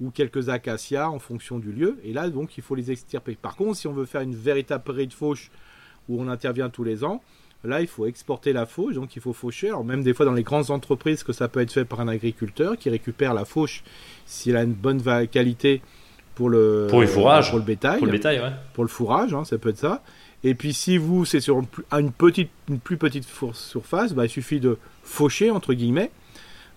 [0.01, 1.99] ou quelques acacias en fonction du lieu.
[2.03, 3.35] Et là, donc, il faut les extirper.
[3.35, 5.51] Par contre, si on veut faire une véritable prairie de fauche
[6.09, 7.21] où on intervient tous les ans,
[7.65, 9.69] Là, il faut exporter la fauche, donc il faut faucher.
[9.69, 12.07] Alors, même des fois dans les grandes entreprises, que ça peut être fait par un
[12.07, 13.83] agriculteur qui récupère la fauche
[14.25, 15.81] s'il a une bonne qualité
[16.35, 17.49] pour le, pour le fourrage.
[17.49, 17.97] Pour le bétail.
[17.97, 18.51] Pour le bétail, ouais.
[18.73, 20.03] Pour le fourrage, hein, ça peut être ça.
[20.43, 24.59] Et puis, si vous, c'est sur une, petite, une plus petite surface, bah, il suffit
[24.59, 26.11] de faucher, entre guillemets.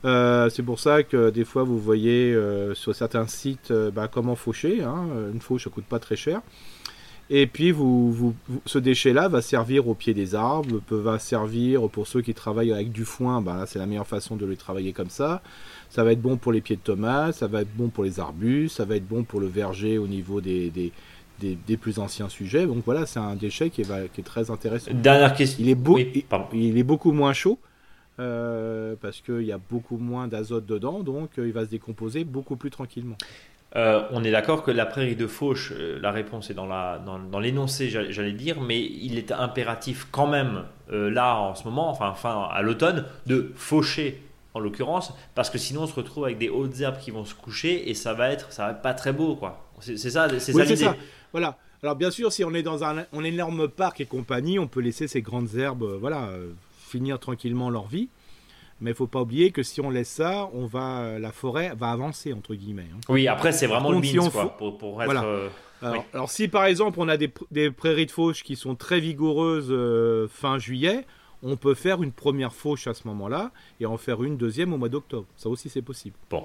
[0.05, 4.09] Euh, c'est pour ça que des fois vous voyez euh, sur certains sites euh, bah,
[4.09, 4.83] comment faucher.
[4.83, 5.09] Hein.
[5.33, 6.41] Une fauche ça coûte pas très cher.
[7.31, 12.07] Et puis, vous, ce déchet-là va servir au pied des arbres, peut, va servir pour
[12.07, 15.11] ceux qui travaillent avec du foin, ben c'est la meilleure façon de le travailler comme
[15.11, 15.43] ça.
[15.91, 18.19] Ça va être bon pour les pieds de tomates, ça va être bon pour les
[18.19, 22.67] arbustes, ça va être bon pour le verger au niveau des, des, plus anciens sujets.
[22.67, 24.91] Donc voilà, c'est un déchet qui est, qui est, très intéressant.
[24.95, 25.63] Dernière question.
[25.63, 27.59] Il est, beau, il, est beaucoup moins chaud.
[28.21, 32.25] Euh, parce qu'il y a beaucoup moins d'azote dedans, donc euh, il va se décomposer
[32.25, 33.17] beaucoup plus tranquillement.
[33.77, 36.99] Euh, on est d'accord que la prairie de fauche, euh, la réponse est dans, la,
[37.05, 41.91] dans, l'énoncé, j'allais dire, mais il est impératif quand même, euh, là en ce moment,
[41.91, 44.23] enfin, à l'automne, de faucher
[44.55, 47.35] en l'occurrence, parce que sinon on se retrouve avec des hautes herbes qui vont se
[47.35, 49.63] coucher et ça va être, ça va être pas très beau, quoi.
[49.81, 50.89] C'est ça, c'est ça l'idée.
[51.33, 51.59] Voilà.
[51.83, 55.07] Alors bien sûr, si on est dans un, énorme parc et compagnie, on peut laisser
[55.07, 56.31] ces grandes herbes, voilà,
[56.89, 58.09] finir tranquillement leur vie.
[58.81, 61.73] Mais il faut pas oublier que si on laisse ça, on va, euh, la forêt
[61.77, 62.87] va avancer entre guillemets.
[62.95, 63.01] Hein.
[63.09, 65.51] Oui, après c'est vraiment le si quoi, pour, être.
[65.83, 69.75] Alors, si par exemple on a des, prairies de fauche qui sont très vigoureuses
[70.31, 71.05] fin juillet,
[71.43, 73.51] on peut faire une première fauche à ce moment-là
[73.81, 75.27] et en faire une deuxième au mois d'octobre.
[75.37, 76.17] Ça aussi c'est possible.
[76.31, 76.45] Bon.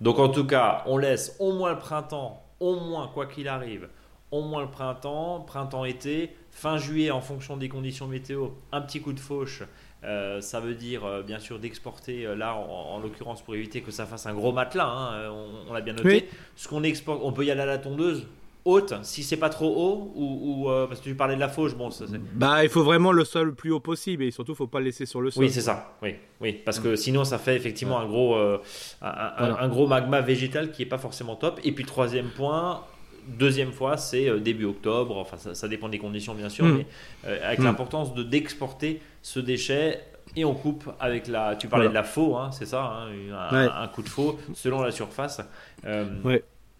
[0.00, 3.88] Donc en tout cas, on laisse au moins le printemps, au moins quoi qu'il arrive,
[4.32, 9.12] au moins le printemps, printemps-été, fin juillet en fonction des conditions météo, un petit coup
[9.12, 9.62] de fauche.
[10.04, 13.92] Euh, ça veut dire euh, bien sûr d'exporter euh, là en, l'occurrence pour éviter que
[13.92, 15.30] ça fasse un gros matelas, hein,
[15.68, 16.28] on, l'a bien noté.
[16.56, 18.26] Ce qu'on exporte, on peut y aller à la tondeuse
[18.64, 21.90] haute si c'est pas trop haut ou, parce que tu parlais de la fauche bon
[21.90, 24.78] ça, bah il faut vraiment le sol le plus haut possible et surtout faut pas
[24.78, 27.56] le laisser sur le sol oui c'est ça oui oui parce que sinon ça fait
[27.56, 28.60] effectivement un gros un,
[29.02, 32.84] un, gros magma végétal qui est pas forcément top et puis troisième point
[33.28, 35.16] Deuxième fois, c'est début octobre.
[35.16, 36.76] Enfin, ça, dépend des conditions, bien sûr, mm.
[36.76, 36.86] mais
[37.26, 37.64] euh, avec mm.
[37.64, 40.00] l'importance de d'exporter ce déchet
[40.36, 41.56] et on coupe avec la.
[41.56, 44.90] Tu parlais de la faux, hein, c'est ça, hein, un, coup de faux selon la
[44.90, 45.40] surface.
[45.84, 46.04] Euh,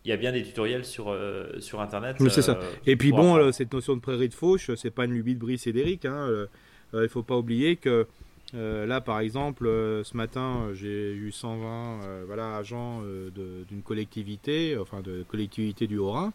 [0.04, 1.16] il y a bien des tutoriels sur,
[1.60, 2.16] sur internet.
[2.28, 2.58] c'est ça.
[2.86, 5.66] Et puis bon, cette notion de prairie de fauche, c'est pas une lubie de Brice
[5.66, 6.04] et d'Eric.
[6.04, 6.28] Hein,
[6.94, 8.06] il faut pas oublier que
[8.54, 13.02] euh, là, par exemple, euh, ce matin, j'ai eu 120 euh, voilà, agents
[13.34, 16.32] d'une collectivité, enfin de collectivité du Haut-Rhin.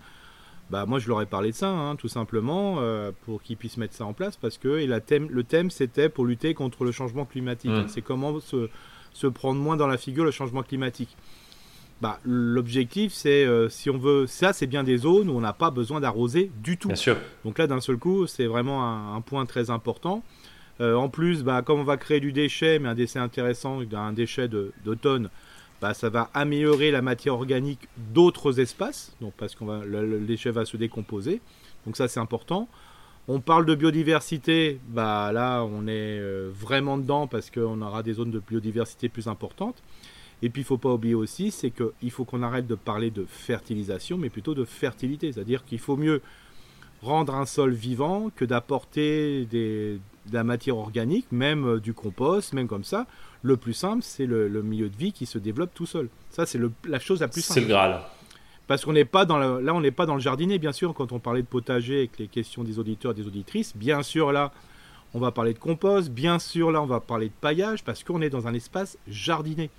[0.69, 2.81] Bah, moi, je leur ai parlé de ça, hein, tout simplement,
[3.23, 6.09] pour qu'ils puissent mettre ça en place, parce que et la thème, le thème, c'était
[6.09, 7.71] pour lutter contre le changement climatique.
[7.71, 7.87] Mmh.
[7.87, 8.69] C'est comment se,
[9.13, 11.15] se, prendre moins dans la figure le changement climatique.
[12.01, 15.71] Bah, l'objectif, c'est si on veut, ça, c'est bien des zones où on n'a pas
[15.71, 16.89] besoin d'arroser du tout.
[16.89, 17.17] Bien sûr.
[17.45, 20.23] Donc là, d'un seul coup, c'est vraiment un, point très important.
[20.79, 24.13] Euh, en plus, bah, comme on va créer du déchet, mais un déchet intéressant, un
[24.13, 25.29] déchet d'automne,
[25.81, 30.65] bah, ça va améliorer la matière organique d'autres espaces, donc parce que le, déchet va
[30.65, 31.41] se décomposer.
[31.85, 32.67] Donc ça, c'est important.
[33.27, 38.13] On parle de biodiversité, bah là, on est euh, vraiment dedans parce qu'on aura des
[38.13, 39.83] zones de biodiversité plus importantes.
[40.41, 43.11] Et puis, il ne faut pas oublier aussi, c'est qu'il faut qu'on arrête de parler
[43.11, 45.31] de fertilisation, mais plutôt de fertilité.
[45.31, 46.21] C'est-à-dire qu'il faut mieux
[47.01, 52.53] rendre un sol vivant que d'apporter des, de la matière organique, même euh, du compost,
[52.53, 53.07] même comme ça.
[53.41, 56.09] Le plus simple, c'est le, milieu de vie qui se développe tout seul.
[56.29, 57.61] Ça, c'est la chose la plus simple.
[57.61, 58.01] C'est le Graal.
[58.67, 60.93] Parce qu'on n'est pas dans là, on n'est pas dans le jardinier, bien sûr.
[60.93, 64.33] Quand on parlait de potager avec les questions des auditeurs et des auditrices, bien sûr
[64.33, 64.51] là,
[65.13, 66.09] on va parler de compost.
[66.09, 69.69] Bien sûr là, on va parler de paillage parce qu'on est dans un espace jardiné.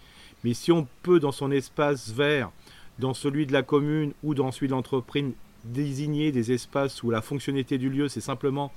[0.43, 2.51] Mais si on peut dans son espace vert,
[2.99, 5.33] dans celui de la commune ou dans celui de l'entreprise,
[5.65, 8.73] désigner des espaces où la fonctionnalité du lieu, c'est simplement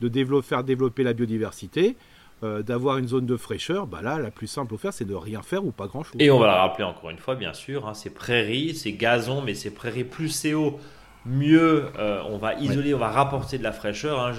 [0.00, 1.96] de développer, faire développer la biodiversité,
[2.44, 5.14] euh, d'avoir une zone de fraîcheur, bah là, la plus simple à faire, c'est de
[5.14, 6.14] rien faire ou pas grand-chose.
[6.20, 9.42] Et on va la rappeler encore une fois, bien sûr, hein, c'est prairies, c'est gazon,
[9.42, 10.78] mais c'est prairies plus CO,
[11.26, 14.20] mieux euh, on va isoler, on va rapporter de la fraîcheur.
[14.20, 14.32] Hein.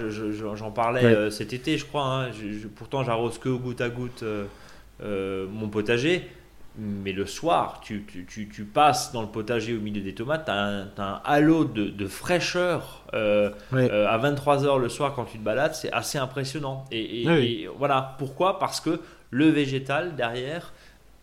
[0.56, 2.06] J'en parlais euh, cet été, je crois.
[2.06, 2.32] Hein.
[2.74, 4.24] pourtant, j'arrose que goutte à goutte
[5.02, 6.26] mon potager.
[6.78, 10.52] Mais le soir, tu, tu, tu, passes dans le potager au milieu des tomates, tu
[10.52, 15.44] as, un halo de, de fraîcheur euh, euh, à 23h le soir quand tu te
[15.44, 16.86] balades, c'est assez impressionnant.
[16.92, 18.60] Et, et, voilà, pourquoi?
[18.60, 19.02] Parce que
[19.32, 20.72] le végétal derrière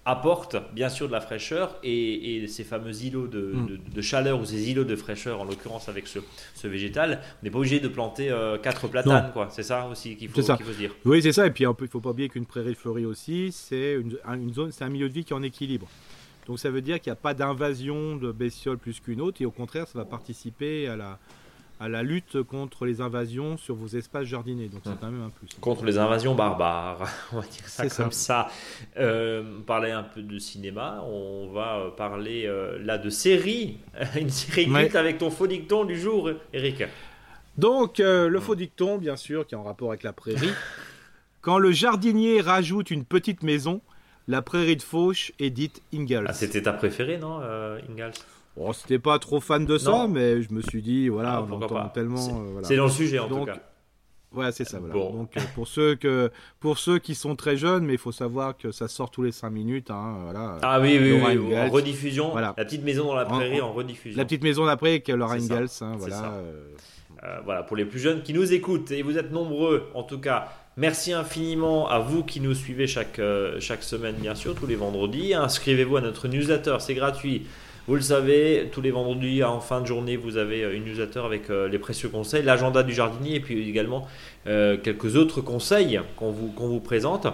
[0.07, 3.79] apporte bien sûr de la fraîcheur et, ces fameux îlots mm.
[3.93, 6.21] de, chaleur ou ces îlots de fraîcheur, en l'occurrence avec ce,
[6.67, 9.49] végétal, on n'est pas obligé de planter euh, quatre platanes, quoi.
[9.51, 10.93] C'est ça aussi qu'il faut, faut, se dire.
[11.05, 11.47] Oui, c'est ça.
[11.47, 14.85] Et puis il ne faut pas oublier qu'une prairie fleurie aussi, c'est une, zone, c'est
[14.85, 15.89] un milieu de vie qui est en équilibre.
[16.47, 19.47] Donc ça veut dire qu'il n'y a pas d'invasion de bestioles plus qu'une autre, et
[19.47, 21.19] au contraire, ça va participer à la,
[21.79, 24.68] à la lutte contre les invasions sur vos espaces jardinés.
[24.68, 24.99] Donc c'est hum.
[25.01, 25.49] quand même un plus.
[25.61, 28.49] Contre les invasions barbares, on va dire ça comme ça.
[28.97, 33.79] Euh, parler un peu de cinéma, on va euh, parler euh, là de série,
[34.18, 36.85] une série culte avec ton faux dicton du jour, Eric.
[37.59, 40.53] Donc euh, le faux dicton, bien sûr, qui est en rapport avec la prairie.
[41.43, 43.81] Quand le jardinier rajoute une petite maison,
[44.27, 46.27] la prairie de Fauche est dite Ingalls.
[46.29, 47.41] Ah, c'était ta préférée, non,
[47.89, 48.14] Ingalls?
[48.57, 51.53] Bon, c'était pas trop fan de ça, mais je me suis dit, voilà, ah, on
[51.53, 52.17] entend tellement.
[52.63, 53.59] C'est euh, dans le sujet en tout cas.
[54.33, 54.79] Ouais, c'est ça.
[54.81, 54.95] Voilà.
[54.95, 56.31] Donc euh, pour ceux que
[56.61, 59.33] pour ceux qui sont très jeunes, mais il faut savoir que ça sort tous les
[59.33, 59.91] 5 minutes.
[59.91, 60.59] Hein, voilà.
[60.63, 62.31] Ah oui, oui, oui, en rediffusion.
[62.31, 62.55] Voilà.
[62.57, 64.19] La petite maison dans la prairie en, rediffusion.
[64.19, 65.69] La petite maison d'après avec Laura Ingalls.
[65.81, 66.33] Hein, voilà.
[66.33, 70.19] Euh, voilà pour les plus jeunes qui nous écoutent et vous êtes nombreux en tout
[70.19, 70.49] cas.
[70.77, 73.21] Merci infiniment à vous qui nous suivez chaque,
[73.61, 75.33] chaque semaine, bien sûr, tous les vendredis.
[75.33, 77.47] Inscrivez-vous à notre newsletter, c'est gratuit
[77.89, 81.49] Vous le savez, tous les vendredis en fin de journée, vous avez une newsletter avec
[81.49, 84.09] les précieux conseils, l'agenda du jardinier et puis également
[84.47, 87.27] quelques autres conseils qu'on vous, présente.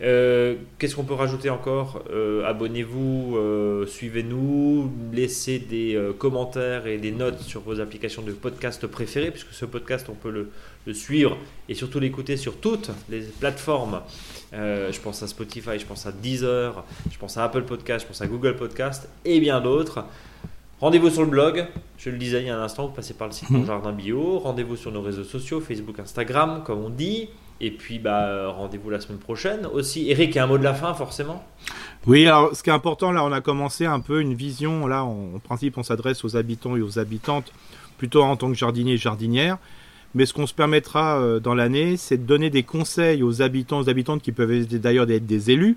[0.00, 2.02] Qu'est-ce qu'on peut rajouter encore
[2.46, 3.38] Abonnez-vous,
[3.86, 9.64] suivez-nous, laissez des commentaires et des notes sur vos applications de podcast préférées, puisque ce
[9.64, 10.50] podcast, on peut le,
[10.92, 11.36] suivre
[11.68, 14.02] et surtout l'écouter sur toutes les plateformes.
[14.52, 18.08] Euh, je pense à Spotify, je pense à Deezer, je pense à Apple Podcast, je
[18.08, 20.04] pense à Google Podcast et bien d'autres.
[20.80, 21.66] Rendez-vous sur le blog,
[21.98, 23.66] je le disais il y a un instant, vous passez par le site Mon mhm.
[23.66, 24.38] Jardin Bio.
[24.38, 27.28] Rendez-vous sur nos réseaux sociaux, Facebook, Instagram, comme on dit.
[27.60, 30.10] Et puis, bah, rendez-vous la semaine prochaine aussi.
[30.10, 31.44] Eric, un mot de la fin, forcément?
[32.06, 34.86] Oui, alors ce qui est important, là, on a commencé un peu une vision.
[34.86, 37.52] Là, en principe, on s'adresse aux habitants et aux habitantes,
[37.96, 39.58] plutôt en tant que jardinier et jardinière.
[40.14, 43.78] Mais ce qu'on se permettra euh, dans l'année, c'est de donner des conseils aux habitants,
[43.78, 45.76] aux habitantes qui peuvent d'ailleurs être des élus,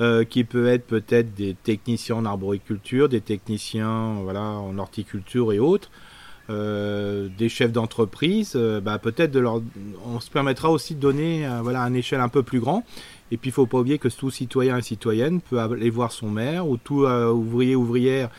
[0.00, 5.58] euh, qui peuvent être peut-être des techniciens en arboriculture, des techniciens voilà, en horticulture et
[5.58, 5.90] autres,
[6.50, 8.56] euh, des chefs d'entreprise.
[8.56, 9.62] bah, peut-être de leur,
[10.06, 12.84] on se permettra aussi de donner voilà, à une échelle un peu plus grand.
[13.30, 16.12] Et puis il ne faut pas oublier que tout citoyen et citoyenne peut aller voir
[16.12, 18.30] son maire ou tout ouvrier ouvrière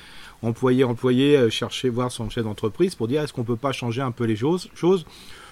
[0.42, 4.02] employé, employé, euh, chercher, voir son chef d'entreprise pour dire est-ce qu'on peut pas changer
[4.02, 4.70] un peu les choses?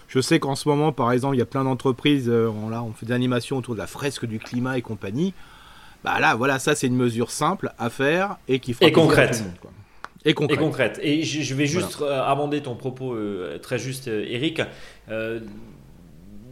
[0.07, 2.93] Je sais qu'en ce moment, par exemple, il y a plein d'entreprises, euh, on, on
[2.93, 5.33] fait des animations autour de la fresque du climat et compagnie.
[6.07, 9.43] Bah là, voilà, ça c'est une mesure simple à faire et qui fera et concrète.
[10.25, 10.57] Et concrète.
[10.57, 10.99] Et concrète.
[11.03, 13.15] Et je vais juste euh, amender ton propos
[13.61, 14.61] très juste, Eric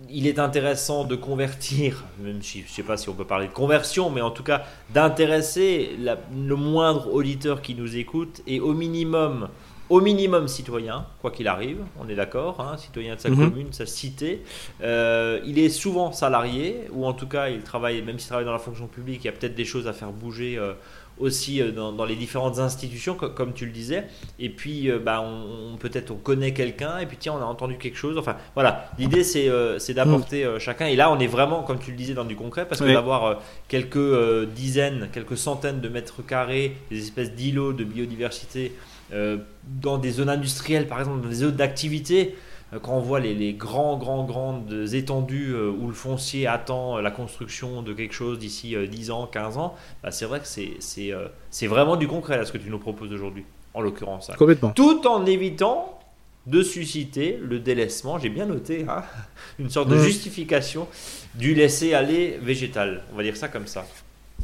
[0.10, 3.47] il est intéressant de convertir, même si je ne sais pas si on peut parler
[3.47, 8.74] de conversion, mais en tout cas d'intéresser le moindre auditeur qui nous écoute et au
[8.74, 9.49] minimum,
[9.90, 13.38] au minimum citoyen, quoi qu'il arrive, on est d'accord, hein, citoyen de sa mhm.
[13.38, 14.42] commune, de sa cité.
[14.82, 18.54] Euh, il est souvent salarié, ou en tout cas il travaille, même s'il travaille dans
[18.54, 20.58] la fonction publique, il y a peut-être des choses à faire bouger.
[20.58, 20.74] Euh,
[21.18, 24.06] aussi euh, dans, les différentes institutions, comme, tu le disais.
[24.38, 27.98] Et puis, bah, on, peut-être on connaît quelqu'un, et puis tiens, on a entendu quelque
[27.98, 28.18] chose.
[28.18, 30.60] Enfin, voilà, l'idée c'est d'apporter mm.
[30.60, 30.88] chacun.
[30.88, 33.40] Et là, on est vraiment, comme tu le disais, dans du concret, parce que d'avoir
[33.70, 38.74] quelques dizaines, quelques centaines de mètres carrés, des espèces d'îlots de biodiversité
[39.12, 42.36] dans des zones industrielles, par exemple, dans des zones d'activité.
[42.74, 47.12] Euh, quand on voit les, grands, grands, grandes étendues euh, où le foncier attend la
[47.12, 51.68] construction de quelque chose d'ici 10 euh, ans, 15 ans, bah, c'est vrai que c'est
[51.68, 54.32] vraiment du concret là, ce que tu nous proposes aujourd'hui, en l'occurrence.
[54.38, 54.72] Complètement.
[54.72, 55.99] Tout en évitant
[56.47, 59.03] de susciter le délaissement, j'ai bien noté, hein,
[59.60, 60.88] une sorte de justification
[61.34, 63.03] du laisser-aller végétal.
[63.14, 63.86] On va dire ça comme ça.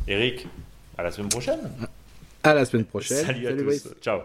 [0.07, 0.47] Eric,
[0.97, 1.59] à la semaine prochaine.
[2.43, 3.25] À la semaine prochaine.
[3.25, 3.87] Salut à tous.
[4.01, 4.21] Ciao.